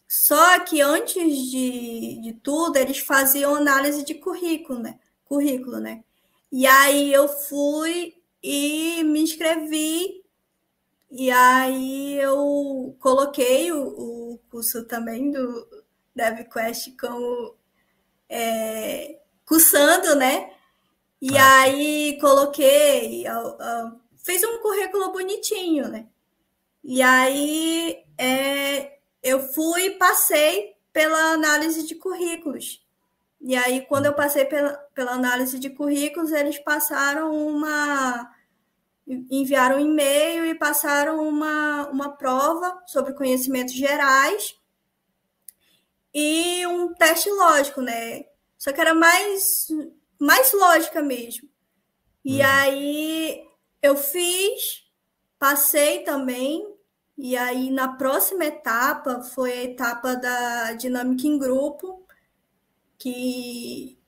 [0.06, 5.00] Só que antes de, de tudo, eles faziam análise de currículo, né?
[5.24, 6.04] Currículo, né?
[6.52, 10.24] E aí eu fui e me inscrevi.
[11.10, 15.84] E aí eu coloquei o, o curso também do
[16.14, 17.56] DevQuest como
[18.28, 20.52] é, cursando, né?
[21.20, 21.62] E ah.
[21.62, 23.24] aí coloquei,
[24.24, 26.06] fiz um currículo bonitinho, né?
[26.82, 32.84] E aí é, eu fui e passei pela análise de currículos.
[33.40, 38.30] E aí, quando eu passei pela, pela análise de currículos, eles passaram uma.
[39.06, 44.54] enviaram um e-mail e passaram uma, uma prova sobre conhecimentos gerais
[46.12, 48.24] e um teste lógico, né?
[48.58, 49.68] Só que era mais
[50.18, 51.48] mais lógica mesmo.
[52.22, 52.46] E uhum.
[52.46, 53.44] aí
[53.80, 54.84] eu fiz,
[55.38, 56.69] passei também,
[57.22, 62.02] e aí na próxima etapa foi a etapa da dinâmica em grupo,
[62.98, 63.98] que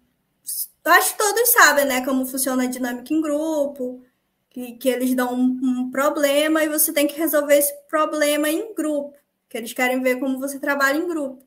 [0.83, 4.03] acho que todos sabem, né, como funciona a dinâmica em grupo,
[4.49, 8.75] que, que eles dão um, um problema e você tem que resolver esse problema em
[8.75, 9.15] grupo,
[9.47, 11.47] que eles querem ver como você trabalha em grupo.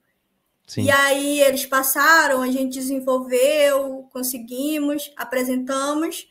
[0.68, 0.84] Sim.
[0.84, 6.28] E aí eles passaram, a gente desenvolveu, conseguimos, apresentamos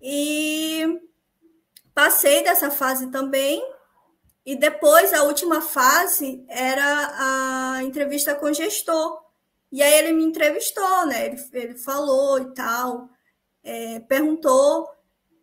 [0.00, 1.00] e
[1.94, 3.62] passei dessa fase também.
[4.44, 9.22] E depois a última fase era a entrevista com o gestor.
[9.70, 11.26] E aí ele me entrevistou, né?
[11.26, 13.08] Ele, ele falou e tal,
[13.62, 14.88] é, perguntou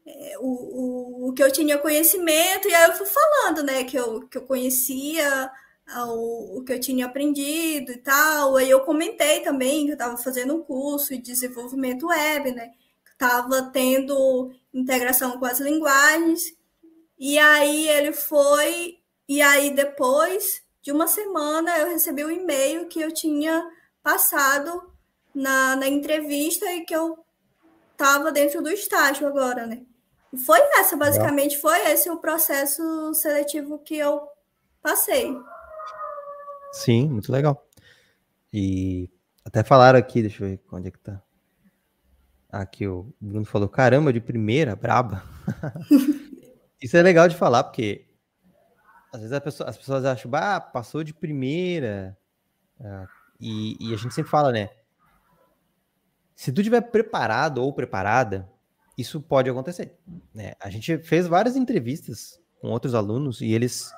[0.05, 3.83] é, o, o, o que eu tinha conhecimento, e aí eu fui falando, né?
[3.85, 5.49] Que eu, que eu conhecia
[6.07, 8.55] o, o que eu tinha aprendido e tal.
[8.55, 12.71] Aí eu comentei também que eu estava fazendo um curso de desenvolvimento web, né?
[13.11, 16.53] Estava tendo integração com as linguagens.
[17.19, 23.01] E aí ele foi, e aí depois de uma semana eu recebi um e-mail que
[23.01, 23.61] eu tinha
[24.01, 24.89] passado
[25.35, 27.19] na, na entrevista e que eu
[27.91, 29.81] estava dentro do estágio agora, né?
[30.31, 34.21] E foi essa, basicamente, foi esse o processo seletivo que eu
[34.81, 35.35] passei.
[36.71, 37.67] Sim, muito legal.
[38.53, 39.09] E
[39.43, 41.21] até falaram aqui, deixa eu ver onde é que tá.
[42.51, 45.23] Aqui o Bruno falou, caramba, de primeira, braba.
[46.81, 48.07] Isso é legal de falar, porque
[49.11, 52.17] às vezes pessoa, as pessoas acham, ah, passou de primeira.
[52.79, 53.07] Ah,
[53.39, 54.69] e, e, a gente sempre fala, né?
[56.35, 58.49] Se tu tiver preparado ou preparada,
[58.97, 59.97] isso pode acontecer.
[60.33, 60.53] Né?
[60.59, 63.91] A gente fez várias entrevistas com outros alunos e eles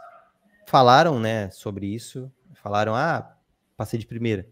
[0.68, 3.36] falaram, né, sobre isso Falaram, ah,
[3.76, 4.48] passei de primeira.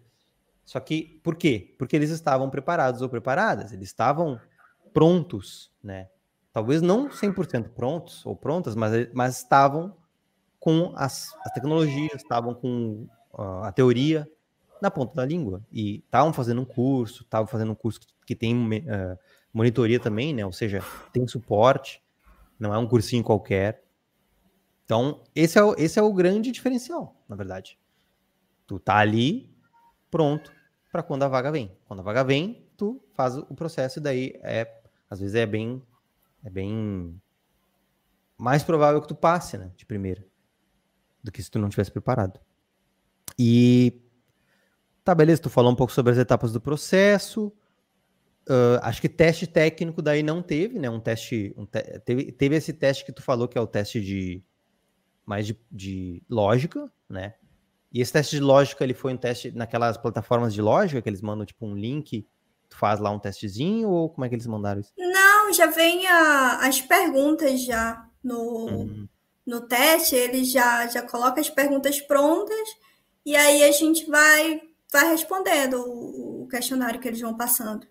[0.65, 1.76] Só que, por quê?
[1.78, 4.42] Porque eles estavam preparados ou preparadas, eles estavam
[4.92, 6.10] prontos, né?
[6.51, 9.95] Talvez não 100% prontos ou prontas, mas, mas estavam
[10.59, 14.29] com as, as tecnologias, estavam com uh, a teoria
[14.81, 15.62] na ponta da língua.
[15.71, 19.17] E estavam fazendo um curso, estavam fazendo um curso que tem uh,
[19.53, 20.45] monitoria também, né?
[20.45, 20.83] Ou seja,
[21.13, 22.01] tem suporte,
[22.59, 23.83] não é um cursinho qualquer.
[24.85, 27.77] Então, esse é o, esse é o grande diferencial, na verdade.
[28.65, 29.49] Tu tá ali
[30.09, 30.51] pronto
[30.91, 31.71] para quando a vaga vem.
[31.85, 35.81] Quando a vaga vem, tu faz o processo e daí é às vezes é bem
[36.43, 37.19] é bem
[38.38, 40.25] mais provável que tu passe, né, de primeira,
[41.23, 42.39] do que se tu não tivesse preparado.
[43.38, 44.02] E
[45.04, 47.54] tá beleza, tu falou um pouco sobre as etapas do processo.
[48.47, 50.89] Uh, acho que teste técnico daí não teve, né?
[50.89, 54.02] Um teste, um te teve, teve esse teste que tu falou que é o teste
[54.02, 54.43] de
[55.25, 57.36] mais de, de lógica, né?
[57.91, 61.21] E esse teste de lógica, ele foi um teste naquelas plataformas de lógica que eles
[61.21, 62.28] mandam tipo um link,
[62.67, 64.91] tu faz lá um testezinho ou como é que eles mandaram isso?
[64.97, 69.07] Não, já vem a, as perguntas já no, uhum.
[69.45, 72.67] no teste, ele já já coloca as perguntas prontas
[73.25, 77.88] e aí a gente vai vai respondendo o, o questionário que eles vão passando.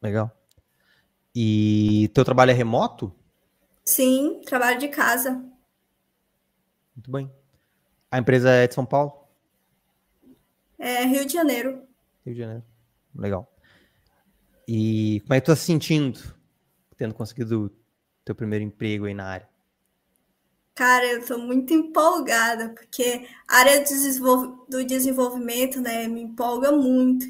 [0.00, 0.30] Legal.
[1.34, 3.12] E teu trabalho é remoto?
[3.84, 5.44] Sim, trabalho de casa.
[6.94, 7.30] Muito bem.
[8.10, 9.26] A empresa é de São Paulo?
[10.78, 11.82] É Rio de Janeiro.
[12.24, 12.64] Rio de Janeiro.
[13.14, 13.53] Legal.
[14.66, 16.20] E como é que tu tá se sentindo
[16.96, 17.70] tendo conseguido
[18.24, 19.48] teu primeiro emprego aí na área?
[20.74, 23.84] Cara, eu tô muito empolgada, porque a área
[24.68, 27.26] do desenvolvimento, né, me empolga muito.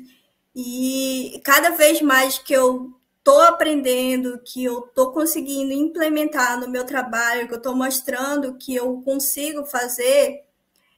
[0.55, 6.85] E cada vez mais que eu tô aprendendo, que eu tô conseguindo implementar no meu
[6.85, 10.45] trabalho, que eu tô mostrando que eu consigo fazer,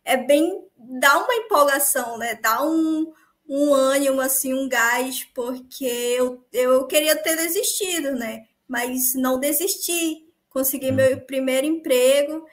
[0.04, 2.34] é bem dá uma empolgação, né?
[2.36, 3.12] Dá um,
[3.48, 8.46] um ânimo, assim, um gás, porque eu, eu queria ter desistido, né?
[8.66, 11.20] Mas não desisti, consegui meu uhum.
[11.20, 12.44] primeiro emprego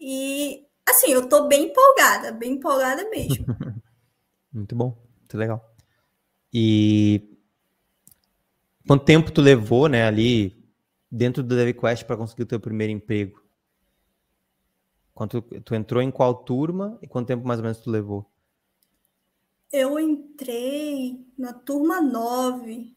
[0.00, 3.46] e, assim, eu tô bem empolgada, bem empolgada mesmo.
[4.52, 5.74] muito bom, muito legal.
[6.52, 7.36] E
[8.86, 10.60] quanto tempo tu levou, né, ali
[11.10, 13.40] dentro do DevQuest para conseguir o teu primeiro emprego?
[15.14, 18.29] Quanto tu entrou em qual turma e quanto tempo mais ou menos tu levou?
[19.72, 22.94] Eu entrei na turma 9.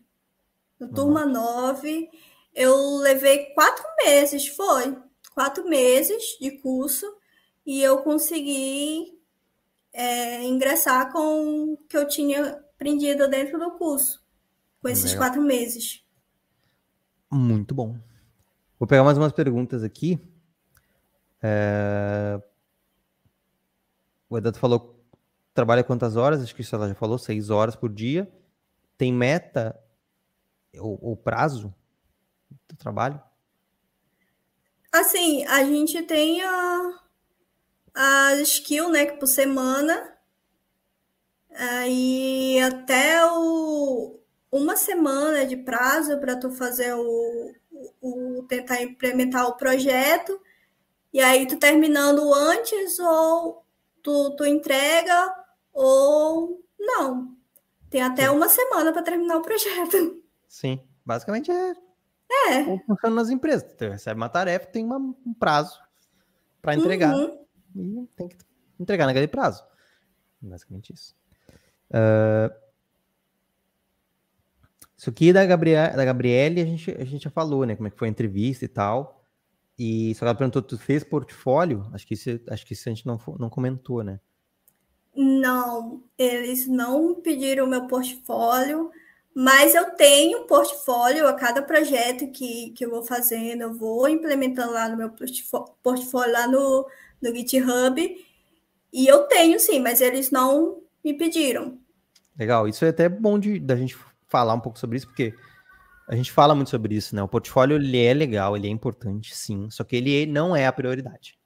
[0.80, 0.94] Na uhum.
[0.94, 2.10] turma 9,
[2.54, 4.98] eu levei quatro meses, foi.
[5.34, 7.06] Quatro meses de curso
[7.66, 9.18] e eu consegui
[9.92, 14.22] é, ingressar com o que eu tinha aprendido dentro do curso,
[14.82, 15.20] com esses Legal.
[15.20, 16.04] quatro meses.
[17.32, 17.98] Muito bom.
[18.78, 20.20] Vou pegar mais umas perguntas aqui.
[21.42, 22.42] É...
[24.30, 24.93] O Eduardo falou
[25.54, 26.42] trabalha quantas horas?
[26.42, 28.32] Acho que ela já falou, seis horas por dia.
[28.98, 29.80] Tem meta
[30.80, 31.74] o, o prazo
[32.68, 33.22] do trabalho?
[34.92, 37.00] Assim, a gente tem a,
[37.96, 40.16] a skill, né, por semana,
[41.52, 44.20] aí até o,
[44.52, 47.54] uma semana de prazo para tu fazer o,
[48.00, 50.40] o, tentar implementar o projeto,
[51.12, 53.66] e aí tu terminando antes, ou
[54.04, 55.43] tu, tu entrega,
[55.74, 57.36] ou não.
[57.90, 58.36] Tem até Sim.
[58.36, 60.24] uma semana para terminar o projeto.
[60.48, 61.76] Sim, basicamente é.
[62.50, 62.64] É.
[62.64, 63.64] Como funciona nas empresas.
[63.74, 65.80] Tu recebe uma tarefa, tem uma, um prazo
[66.62, 67.14] para entregar.
[67.14, 67.46] Uhum.
[67.76, 68.38] E tem que
[68.80, 69.64] entregar naquele prazo.
[70.42, 71.16] Basicamente isso.
[71.90, 72.54] Uh,
[74.98, 77.76] isso aqui da, Gabriel, da Gabriele, a gente, a gente já falou, né?
[77.76, 79.24] Como é que foi a entrevista e tal.
[79.78, 81.90] E só ela perguntou, tu fez portfólio?
[81.94, 84.20] Acho que isso, acho que isso a gente não, não comentou, né?
[85.16, 88.90] Não, eles não pediram o meu portfólio,
[89.36, 94.74] mas eu tenho portfólio a cada projeto que, que eu vou fazendo, eu vou implementando
[94.74, 96.88] lá no meu portfólio, lá no,
[97.22, 98.26] no GitHub,
[98.92, 101.80] e eu tenho sim, mas eles não me pediram.
[102.38, 103.98] Legal, isso é até bom de, da gente
[104.28, 105.34] falar um pouco sobre isso, porque
[106.08, 107.24] a gente fala muito sobre isso, né?
[107.24, 110.74] O portfólio ele é legal, ele é importante, sim, só que ele não é a
[110.74, 111.38] prioridade.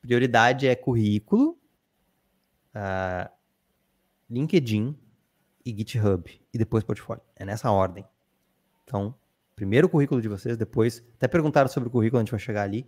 [0.00, 1.58] Prioridade é currículo,
[2.74, 3.30] uh,
[4.28, 4.96] LinkedIn
[5.64, 7.22] e GitHub, e depois portfólio.
[7.36, 8.04] É nessa ordem.
[8.84, 9.14] Então,
[9.56, 11.02] primeiro o currículo de vocês, depois.
[11.16, 12.86] Até perguntaram sobre o currículo, a gente vai chegar ali.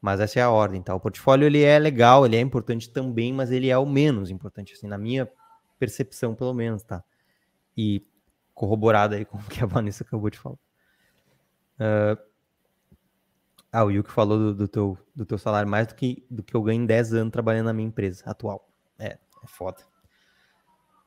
[0.00, 0.94] Mas essa é a ordem, tá?
[0.94, 4.72] O portfólio ele é legal, ele é importante também, mas ele é o menos importante,
[4.72, 5.28] assim, na minha
[5.78, 7.02] percepção, pelo menos, tá?
[7.76, 8.02] E
[8.54, 10.58] corroborado aí com o que a Vanessa acabou de falar.
[11.80, 12.28] Uh,
[13.70, 16.54] ah, o Yuki falou do, do, teu, do teu salário mais do que, do que
[16.54, 18.68] eu ganho em 10 anos trabalhando na minha empresa atual.
[18.98, 19.82] É, é foda.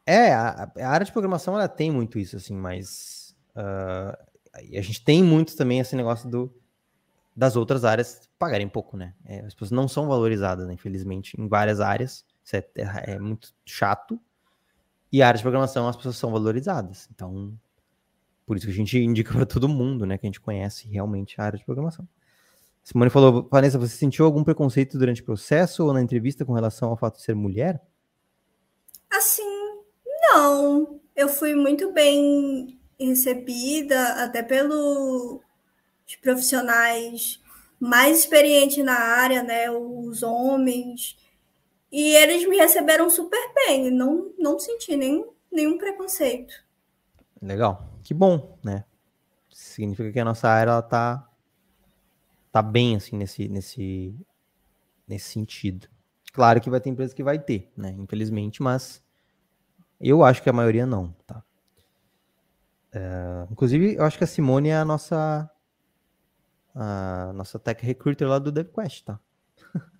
[0.05, 4.17] É, a, a área de programação ela tem muito isso, assim, mas uh,
[4.53, 6.53] a gente tem muito também esse negócio do,
[7.35, 9.13] das outras áreas pagarem pouco, né?
[9.25, 12.25] É, as pessoas não são valorizadas, né, infelizmente, em várias áreas.
[12.43, 14.19] Isso é, é, muito chato.
[15.11, 17.07] E a área de programação as pessoas são valorizadas.
[17.13, 17.57] Então,
[18.45, 21.39] por isso que a gente indica para todo mundo, né, que a gente conhece realmente
[21.39, 22.07] a área de programação.
[22.83, 26.89] Simone falou, Vanessa, você sentiu algum preconceito durante o processo ou na entrevista com relação
[26.89, 27.81] ao fato de ser mulher?
[29.09, 29.43] Assim,
[30.33, 30.99] não.
[31.15, 35.41] Eu fui muito bem recebida, até pelos
[36.21, 37.39] profissionais
[37.79, 39.69] mais experientes na área, né?
[39.71, 41.17] Os homens.
[41.91, 43.91] E eles me receberam super bem.
[43.91, 46.53] Não, não senti nenhum, nenhum preconceito.
[47.41, 47.89] Legal.
[48.03, 48.85] Que bom, né?
[49.49, 50.81] Significa que a nossa área ela
[52.51, 54.15] tá bem assim nesse nesse
[55.07, 55.87] nesse sentido.
[56.33, 57.95] Claro que vai ter empresa que vai ter, né?
[57.97, 59.03] Infelizmente, mas
[59.99, 61.43] eu acho que a maioria não, tá?
[62.93, 65.49] É, inclusive, eu acho que a Simone é a nossa
[66.73, 69.19] a nossa tech recruiter lá do DevQuest, tá?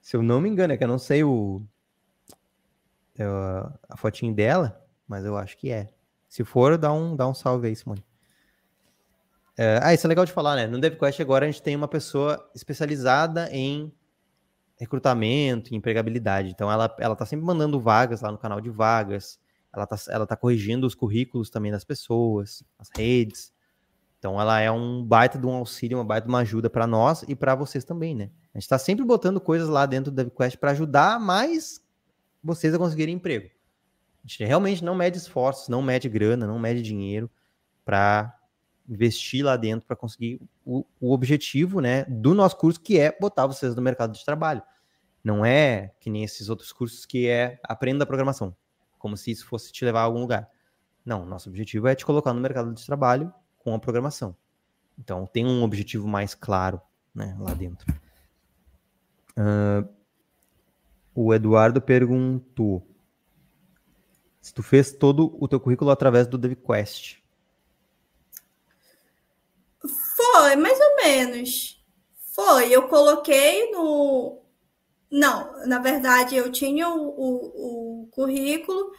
[0.00, 1.62] Se eu não me engano, é que eu não sei o
[3.18, 3.30] eu,
[3.88, 5.88] a fotinho dela, mas eu acho que é.
[6.28, 8.04] Se for, dá um, dá um salve aí, Simone.
[9.58, 10.68] É, ah, isso é legal de falar, né?
[10.68, 13.92] No DevQuest agora a gente tem uma pessoa especializada em
[14.76, 16.50] recrutamento, em empregabilidade.
[16.50, 19.40] Então ela, ela tá sempre mandando vagas lá no canal de vagas,
[19.74, 23.52] ela tá, ela tá corrigindo os currículos também das pessoas, as redes.
[24.20, 27.24] Então ela é um baita de um auxílio, uma baita de uma ajuda para nós
[27.26, 28.30] e para vocês também, né?
[28.54, 31.84] A gente está sempre botando coisas lá dentro do DevQuest para ajudar mais
[32.44, 33.50] vocês a conseguirem emprego.
[34.24, 37.28] A gente realmente não mede esforços, não mede grana, não mede dinheiro
[37.84, 38.37] para
[38.88, 43.46] investir lá dentro para conseguir o, o, objetivo né, do nosso curso, que é botar
[43.46, 44.62] vocês no mercado de trabalho.
[45.22, 48.56] Não é que nem esses outros cursos que é aprenda a programação,
[48.98, 50.48] como se isso fosse te levar a algum lugar.
[51.04, 54.34] Não, nosso objetivo é te colocar no mercado de trabalho com a programação.
[54.98, 56.80] Então tem um objetivo mais claro
[57.14, 57.86] né, lá dentro.
[59.36, 59.88] Uh,
[61.14, 62.86] o Eduardo perguntou
[64.40, 67.17] se tu fez todo o teu currículo através do DevQuest.
[70.38, 71.84] Foi, mais ou menos.
[72.32, 72.72] Foi.
[72.72, 74.40] Eu coloquei no.
[75.10, 78.92] Não, na verdade, eu tinha o, o, o currículo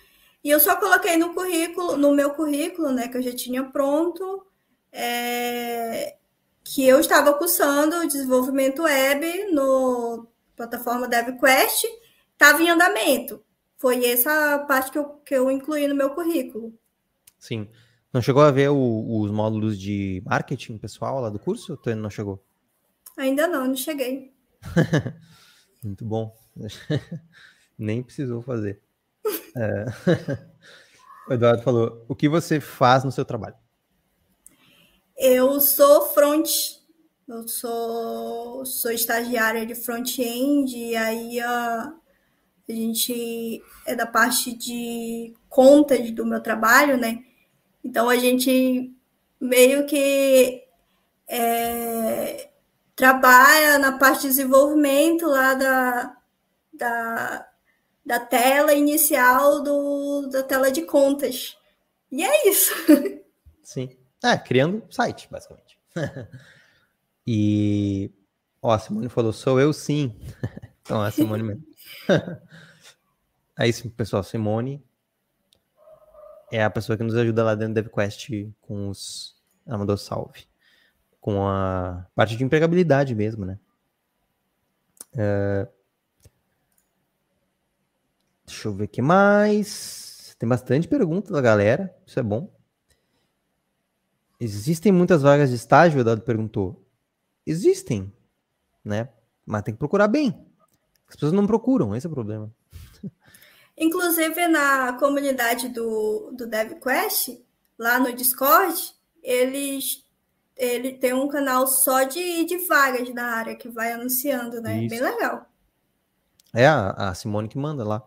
[0.43, 4.45] e eu só coloquei no currículo, no meu currículo, né, que eu já tinha pronto,
[4.91, 6.17] é,
[6.63, 11.85] que eu estava cursando desenvolvimento web no plataforma DevQuest,
[12.33, 13.43] estava em andamento.
[13.77, 16.73] Foi essa parte que eu, que eu incluí no meu currículo.
[17.37, 17.69] Sim.
[18.11, 21.79] Não chegou a ver o, os módulos de marketing pessoal lá do curso?
[21.85, 22.43] Ou não chegou?
[23.15, 24.33] Ainda não, não cheguei.
[25.83, 26.35] Muito bom.
[27.77, 28.81] Nem precisou fazer.
[29.55, 29.85] É...
[31.29, 33.55] o Eduardo falou: o que você faz no seu trabalho?
[35.15, 36.49] Eu sou front,
[37.27, 41.93] eu sou, sou estagiária de front-end, e aí a,
[42.67, 47.23] a gente é da parte de contas do meu trabalho, né?
[47.83, 48.93] Então a gente
[49.39, 50.63] meio que
[51.27, 52.49] é,
[52.95, 56.17] trabalha na parte de desenvolvimento lá da,
[56.73, 57.47] da,
[58.05, 61.57] da tela inicial do, da tela de contas.
[62.11, 62.73] E é isso.
[63.63, 63.89] Sim.
[64.23, 65.77] É, criando site, basicamente.
[67.25, 68.11] e.
[68.61, 70.19] Ó, a Simone falou, sou eu sim.
[70.81, 71.63] então é a Simone mesmo.
[73.57, 74.23] é isso, pessoal.
[74.23, 74.83] Simone
[76.51, 78.29] é a pessoa que nos ajuda lá dentro do DevQuest
[78.61, 79.35] com os.
[79.65, 80.47] Ela mandou salve.
[81.21, 83.59] Com a parte de empregabilidade mesmo, né?
[85.13, 85.67] É...
[88.45, 90.35] Deixa eu ver o que mais.
[90.39, 91.93] Tem bastante pergunta da galera.
[92.05, 92.51] Isso é bom.
[94.39, 96.85] Existem muitas vagas de estágio, o Dado perguntou.
[97.45, 98.11] Existem,
[98.83, 99.09] né?
[99.45, 100.47] Mas tem que procurar bem.
[101.07, 102.49] As pessoas não procuram, esse é o problema.
[103.79, 107.41] Inclusive, na comunidade do, do DevQuest,
[107.77, 108.75] lá no Discord,
[109.23, 110.03] eles
[110.57, 114.83] ele tem um canal só de, de vagas da área que vai anunciando, né?
[114.83, 114.89] Isso.
[114.89, 115.45] Bem legal.
[116.53, 118.05] É a, a Simone que manda lá.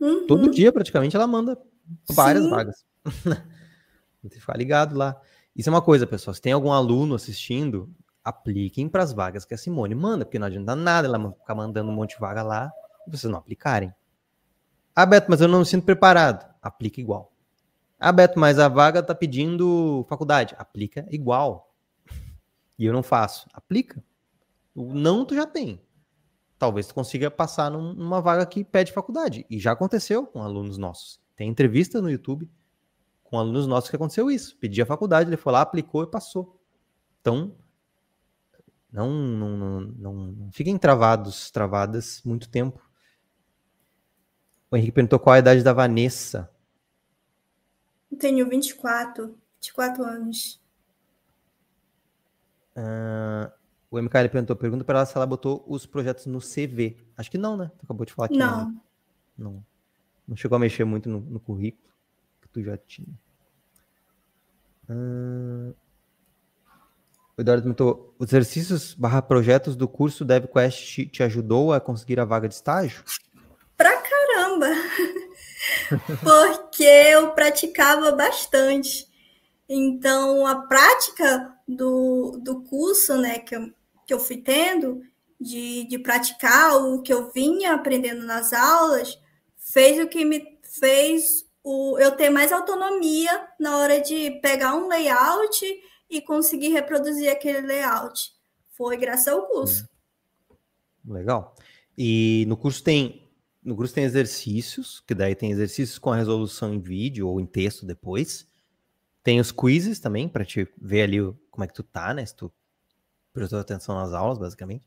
[0.00, 0.26] Uhum.
[0.26, 1.56] Todo dia, praticamente, ela manda
[2.10, 2.50] várias Sim.
[2.50, 2.84] vagas.
[4.20, 5.16] tem que ficar ligado lá.
[5.54, 6.34] Isso é uma coisa, pessoal.
[6.34, 7.88] Se tem algum aluno assistindo,
[8.24, 11.92] apliquem para as vagas que a Simone manda, porque não adianta nada ela ficar mandando
[11.92, 12.72] um monte de vaga lá
[13.06, 13.94] e vocês não aplicarem.
[14.94, 16.48] Ah, Beto, mas eu não me sinto preparado.
[16.62, 17.32] Aplica igual.
[17.98, 20.54] Ah, Beto, mas a vaga está pedindo faculdade.
[20.58, 21.72] Aplica igual.
[22.76, 23.46] E eu não faço.
[23.52, 24.02] Aplica.
[24.74, 25.80] O não tu já tem.
[26.58, 29.46] Talvez tu consiga passar numa vaga que pede faculdade.
[29.48, 31.20] E já aconteceu com alunos nossos.
[31.36, 32.50] Tem entrevista no YouTube
[33.22, 34.56] com alunos nossos que aconteceu isso.
[34.58, 36.60] Pedia a faculdade, ele foi lá, aplicou e passou.
[37.20, 37.54] Então,
[38.92, 42.80] não, não, não, não fiquem travados, travadas muito tempo.
[44.74, 46.50] O Henrique perguntou qual a idade da Vanessa.
[48.10, 50.60] Eu tenho 24, 24 anos.
[52.76, 53.52] Uh,
[53.88, 56.96] o MKL perguntou, pergunta para ela se ela botou os projetos no CV.
[57.16, 57.70] Acho que não, né?
[57.78, 58.64] Tu acabou de falar que não.
[58.66, 58.82] Não,
[59.38, 59.66] não,
[60.26, 61.94] não chegou a mexer muito no, no currículo
[62.42, 63.16] que tu já tinha.
[64.88, 65.72] Uh,
[67.36, 72.18] o Eduardo perguntou: os exercícios barra projetos do curso DevQuest te, te ajudou a conseguir
[72.18, 73.04] a vaga de estágio?
[76.22, 79.06] Porque eu praticava bastante.
[79.68, 83.72] Então, a prática do, do curso né, que, eu,
[84.06, 85.02] que eu fui tendo,
[85.40, 89.18] de, de praticar o que eu vinha aprendendo nas aulas,
[89.58, 94.88] fez o que me fez o, eu ter mais autonomia na hora de pegar um
[94.88, 95.64] layout
[96.10, 98.32] e conseguir reproduzir aquele layout.
[98.76, 99.88] Foi graças ao curso.
[101.06, 101.54] Legal.
[101.96, 103.23] E no curso tem
[103.64, 107.46] no curso tem exercícios, que daí tem exercícios com a resolução em vídeo ou em
[107.46, 108.46] texto depois.
[109.22, 111.18] Tem os quizzes também, para te ver ali
[111.50, 112.24] como é que tu tá, né?
[112.26, 112.52] Se tu
[113.32, 114.86] prestou atenção nas aulas, basicamente.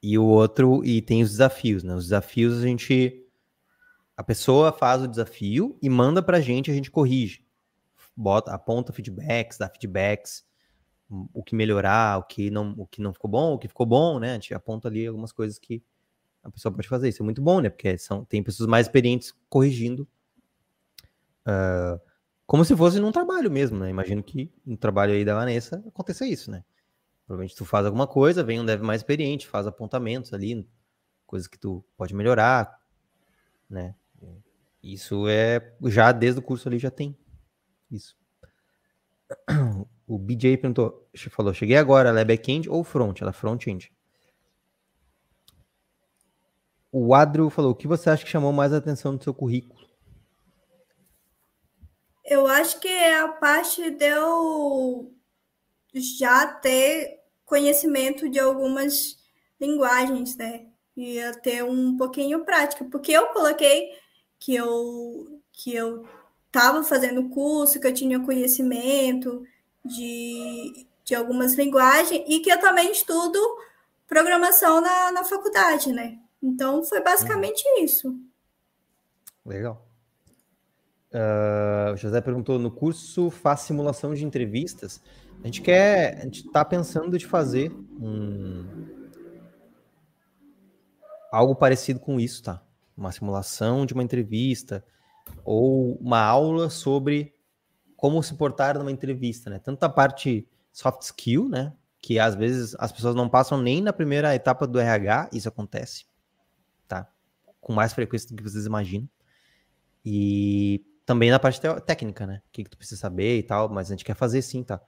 [0.00, 1.94] E o outro, e tem os desafios, né?
[1.94, 3.24] Os desafios a gente
[4.16, 7.46] a pessoa faz o desafio e manda para a gente, a gente corrige.
[8.16, 10.44] Bota, aponta feedbacks, dá feedbacks,
[11.32, 14.18] o que melhorar, o que não, o que não ficou bom, o que ficou bom,
[14.18, 14.32] né?
[14.32, 15.84] A gente aponta ali algumas coisas que
[16.42, 17.08] a pessoa pode fazer.
[17.08, 17.68] Isso é muito bom, né?
[17.68, 20.06] Porque são, tem pessoas mais experientes corrigindo.
[21.46, 22.00] Uh,
[22.46, 23.90] como se fosse num trabalho mesmo, né?
[23.90, 26.64] Imagino que no trabalho aí da Vanessa aconteça isso, né?
[27.26, 30.66] Provavelmente tu faz alguma coisa, vem um dev mais experiente, faz apontamentos ali,
[31.26, 32.80] coisas que tu pode melhorar,
[33.68, 33.94] né?
[34.82, 37.16] Isso é já desde o curso ali já tem
[37.90, 38.16] isso.
[40.06, 43.20] O BJ perguntou, falou, cheguei agora, ela é back-end ou front?
[43.20, 43.92] Ela é front-end.
[46.90, 49.78] O Adro falou, o que você acha que chamou mais atenção no seu currículo?
[52.24, 55.12] Eu acho que é a parte de eu
[55.94, 59.18] já ter conhecimento de algumas
[59.60, 60.66] linguagens, né?
[60.96, 63.90] E ter um pouquinho prática, porque eu coloquei
[64.38, 66.06] que eu que eu
[66.46, 69.44] estava fazendo curso, que eu tinha conhecimento
[69.84, 73.38] de, de algumas linguagens e que eu também estudo
[74.06, 76.18] programação na, na faculdade, né?
[76.42, 77.84] Então foi basicamente uhum.
[77.84, 78.14] isso.
[79.44, 79.86] Legal.
[81.12, 85.00] Uh, o José perguntou: no curso faz simulação de entrevistas?
[85.42, 88.64] A gente quer, a gente está pensando de fazer um,
[91.30, 92.62] algo parecido com isso, tá?
[92.98, 94.84] uma simulação de uma entrevista
[95.44, 97.32] ou uma aula sobre
[97.96, 99.58] como se portar numa entrevista, né?
[99.58, 101.72] Tanto a parte soft skill, né?
[102.00, 106.06] Que às vezes as pessoas não passam nem na primeira etapa do RH, isso acontece?
[107.60, 109.08] Com mais frequência do que vocês imaginam.
[110.04, 112.42] E também na parte técnica, né?
[112.46, 114.80] O que, que tu precisa saber e tal, mas a gente quer fazer sim, tá?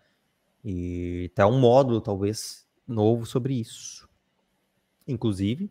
[0.64, 4.08] E tá um módulo, talvez, novo sobre isso.
[5.06, 5.70] Inclusive,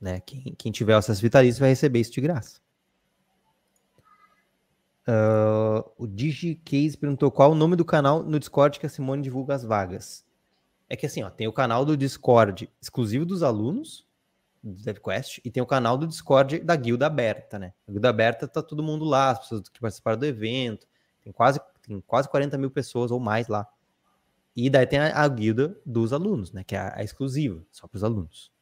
[0.00, 0.20] né?
[0.20, 2.60] Quem, quem tiver acesso vitalício vai receber isso de graça.
[5.08, 9.54] Uh, o DigiCase perguntou qual o nome do canal no Discord que a Simone divulga
[9.54, 10.24] as vagas.
[10.88, 14.06] É que assim, ó, tem o canal do Discord exclusivo dos alunos
[14.62, 17.72] do DevQuest e tem o canal do Discord da guilda aberta, né?
[17.88, 20.86] A guilda aberta tá todo mundo lá, as pessoas que participaram do evento,
[21.22, 23.66] tem quase, tem quase 40 mil pessoas ou mais lá.
[24.54, 26.62] E daí tem a, a guilda dos alunos, né?
[26.64, 28.52] Que é a, a exclusiva, só para os alunos.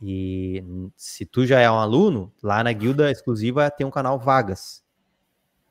[0.00, 0.64] E
[0.96, 4.84] se tu já é um aluno, lá na guilda exclusiva tem um canal Vagas.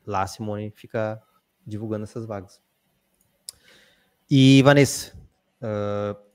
[0.06, 1.22] Lá a Simone fica
[1.66, 2.62] divulgando essas vagas.
[4.30, 5.14] E Vanessa,
[5.62, 6.27] uh,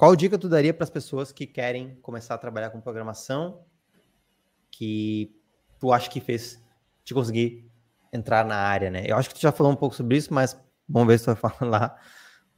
[0.00, 3.66] qual dica tu daria para as pessoas que querem começar a trabalhar com programação,
[4.70, 5.30] que
[5.78, 6.58] tu acha que fez
[7.04, 7.70] te conseguir
[8.10, 9.04] entrar na área, né?
[9.06, 11.34] Eu acho que tu já falou um pouco sobre isso, mas vamos ver se tu
[11.34, 12.02] vai falar.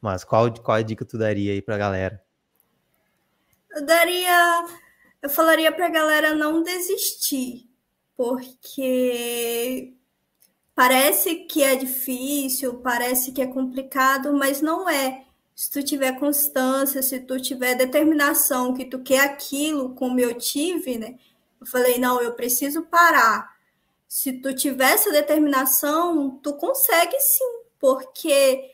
[0.00, 2.24] Mas qual, qual a dica tu daria aí para a galera?
[3.72, 4.64] Eu daria,
[5.20, 7.68] eu falaria para a galera não desistir,
[8.16, 9.96] porque
[10.76, 15.24] parece que é difícil, parece que é complicado, mas não é
[15.54, 20.98] se tu tiver constância, se tu tiver determinação que tu quer aquilo, como eu tive,
[20.98, 21.18] né?
[21.60, 23.52] Eu falei, não, eu preciso parar.
[24.08, 28.70] Se tu tiver essa determinação, tu consegue sim, porque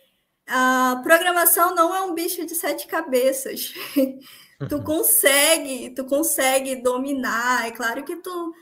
[0.47, 3.75] a programação não é um bicho de sete cabeças.
[4.69, 4.85] tu uhum.
[4.85, 7.67] consegue, tu consegue dominar.
[7.67, 8.55] É claro que tu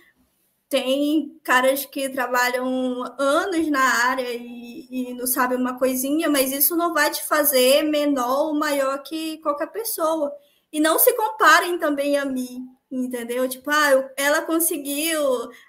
[0.68, 6.76] tem caras que trabalham anos na área e, e, não sabem uma coisinha, mas isso
[6.76, 10.32] não vai te fazer menor ou maior que qualquer pessoa.
[10.72, 13.48] E não se comparem também a mim, entendeu?
[13.48, 15.20] Tipo, ah, ela conseguiu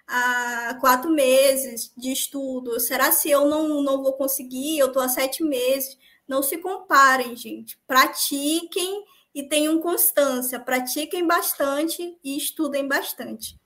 [0.07, 4.79] há quatro meses de estudo, será se eu não, não vou conseguir?
[4.79, 5.97] Eu estou há sete meses.
[6.27, 7.79] Não se comparem, gente.
[7.87, 10.59] Pratiquem e tenham constância.
[10.59, 13.57] Pratiquem bastante e estudem bastante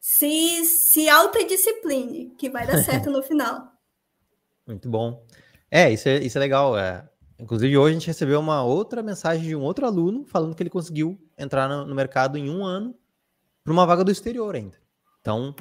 [0.00, 3.72] se, se autodiscipline, que vai dar certo no final.
[4.66, 5.24] Muito bom.
[5.70, 6.78] É, isso é, isso é legal.
[6.78, 7.08] É.
[7.38, 10.70] Inclusive, hoje a gente recebeu uma outra mensagem de um outro aluno falando que ele
[10.70, 12.94] conseguiu entrar no, no mercado em um ano
[13.62, 14.76] para uma vaga do exterior ainda.
[15.20, 15.54] Então,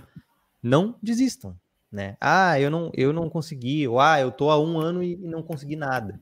[0.61, 1.59] não desistam,
[1.91, 2.17] né?
[2.19, 5.27] Ah, eu não, eu não consegui, ou ah, eu tô há um ano e, e
[5.27, 6.19] não consegui nada.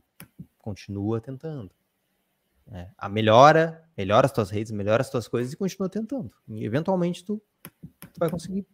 [0.58, 1.72] Continua tentando.
[2.72, 6.32] É, a melhora, melhora as tuas redes, melhora as tuas coisas e continua tentando.
[6.48, 7.42] E eventualmente tu
[8.16, 8.66] tu vai conseguir.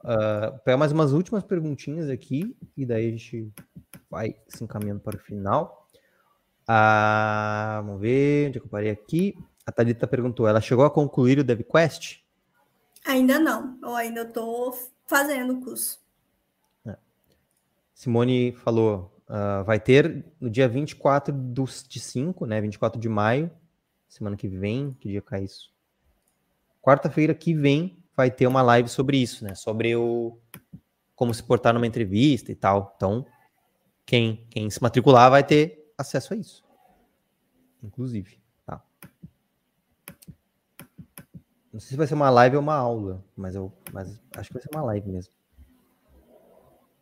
[0.00, 3.52] Uh, pegar mais umas últimas perguntinhas aqui e daí a gente
[4.10, 5.88] vai se encaminhando para o final.
[6.62, 9.36] Uh, vamos ver onde é eu parei aqui.
[9.66, 12.22] A Thalita perguntou: ela chegou a concluir o DevQuest?
[13.04, 16.00] Ainda não, eu ainda estou fazendo o curso.
[16.86, 16.96] É.
[17.94, 22.60] Simone falou: uh, vai ter no dia 24 dos, de 5, né?
[22.60, 23.50] 24 de maio,
[24.08, 24.92] semana que vem.
[24.92, 25.72] Que dia cai isso?
[26.80, 29.54] Quarta-feira que vem vai ter uma live sobre isso, né?
[29.54, 30.38] Sobre o
[31.14, 32.92] como se portar numa entrevista e tal.
[32.96, 33.24] Então,
[34.04, 36.64] quem, quem se matricular vai ter acesso a isso.
[37.82, 38.82] Inclusive, tá?
[41.72, 44.54] Não sei se vai ser uma live ou uma aula, mas eu mas acho que
[44.54, 45.32] vai ser uma live mesmo.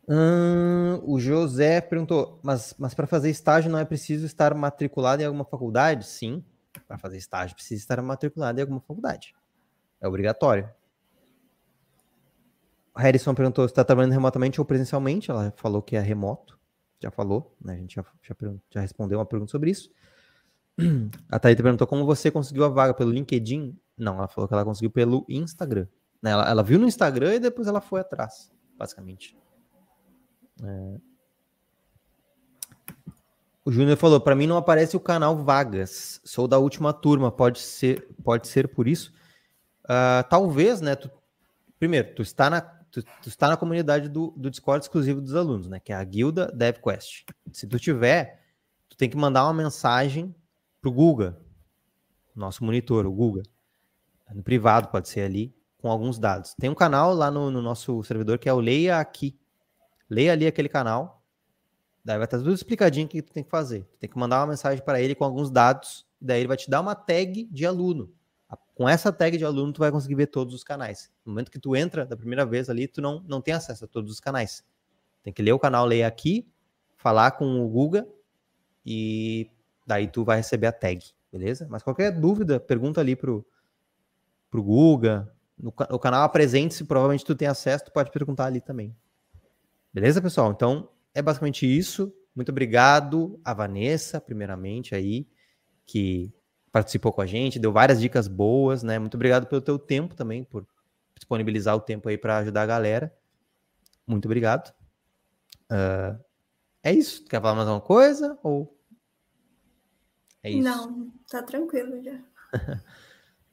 [0.07, 5.25] Hum, o José perguntou, mas, mas para fazer estágio não é preciso estar matriculado em
[5.25, 6.05] alguma faculdade?
[6.05, 6.43] Sim,
[6.87, 9.33] para fazer estágio precisa estar matriculado em alguma faculdade.
[9.99, 10.69] É obrigatório.
[12.95, 15.31] Harrison perguntou se está trabalhando remotamente ou presencialmente.
[15.31, 16.59] Ela falou que é remoto.
[17.01, 17.73] Já falou, né?
[17.73, 18.35] A gente já, já,
[18.69, 19.89] já respondeu uma pergunta sobre isso.
[21.29, 23.77] A Thaíta perguntou como você conseguiu a vaga pelo LinkedIn.
[23.97, 25.87] Não, ela falou que ela conseguiu pelo Instagram.
[26.21, 26.31] Né?
[26.31, 29.37] Ela, ela viu no Instagram e depois ela foi atrás, basicamente.
[30.63, 30.97] É...
[33.63, 36.21] O Júnior falou: para mim não aparece o canal Vagas.
[36.23, 37.31] Sou da última turma.
[37.31, 39.13] Pode ser, pode ser por isso.
[39.85, 40.95] Uh, talvez, né?
[40.95, 41.09] Tu,
[41.79, 45.67] primeiro, tu está na tu, tu está na comunidade do, do Discord exclusivo dos alunos,
[45.67, 45.79] né?
[45.79, 47.25] Que é a guilda DevQuest.
[47.51, 48.43] Se tu tiver,
[48.89, 50.35] tu tem que mandar uma mensagem
[50.81, 51.39] pro Guga,
[52.35, 53.43] nosso monitor, o Guga.
[54.33, 56.53] No privado, pode ser ali, com alguns dados.
[56.59, 59.37] Tem um canal lá no, no nosso servidor que é o Leia Aqui.
[60.09, 61.23] Leia ali aquele canal.
[62.03, 63.83] Daí vai estar tudo explicadinho o que tu tem que fazer.
[63.83, 66.05] Tu tem que mandar uma mensagem para ele com alguns dados.
[66.19, 68.11] Daí ele vai te dar uma tag de aluno
[68.81, 71.11] com essa tag de aluno, tu vai conseguir ver todos os canais.
[71.23, 73.87] No momento que tu entra da primeira vez ali, tu não, não tem acesso a
[73.87, 74.65] todos os canais.
[75.21, 76.49] Tem que ler o canal, ler aqui,
[76.97, 78.07] falar com o Guga,
[78.83, 79.51] e
[79.85, 80.99] daí tu vai receber a tag,
[81.31, 81.67] beleza?
[81.69, 83.45] Mas qualquer dúvida, pergunta ali pro,
[84.49, 88.97] pro Guga, no, o canal Apresente-se, provavelmente tu tem acesso, tu pode perguntar ali também.
[89.93, 90.51] Beleza, pessoal?
[90.51, 92.11] Então, é basicamente isso.
[92.35, 95.27] Muito obrigado a Vanessa, primeiramente, aí,
[95.85, 96.33] que
[96.71, 98.97] participou com a gente, deu várias dicas boas, né?
[98.97, 100.65] Muito obrigado pelo teu tempo também, por
[101.15, 103.13] disponibilizar o tempo aí para ajudar a galera.
[104.07, 104.73] Muito obrigado.
[105.71, 106.19] Uh,
[106.83, 107.25] é isso.
[107.25, 108.37] Quer falar mais alguma coisa?
[108.41, 108.77] Ou
[110.43, 110.63] é isso?
[110.63, 112.19] Não, tá tranquilo já.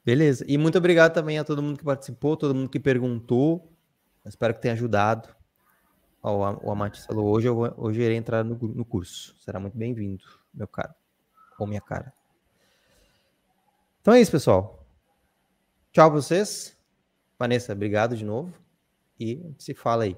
[0.05, 0.45] Beleza.
[0.49, 3.71] E muito obrigado também a todo mundo que participou, todo mundo que perguntou.
[4.25, 5.29] espero que tenha ajudado.
[6.23, 9.37] Ó, o Amati falou, hoje eu, hoje eu irei entrar no, no curso.
[9.41, 10.95] Será muito bem-vindo, meu caro.
[11.59, 12.13] Ou minha cara.
[14.09, 14.89] Então é isso, pessoal.
[15.93, 16.75] Tchau pra vocês.
[17.39, 18.55] Vanessa, obrigado de novo.
[19.21, 20.17] E se fala aí.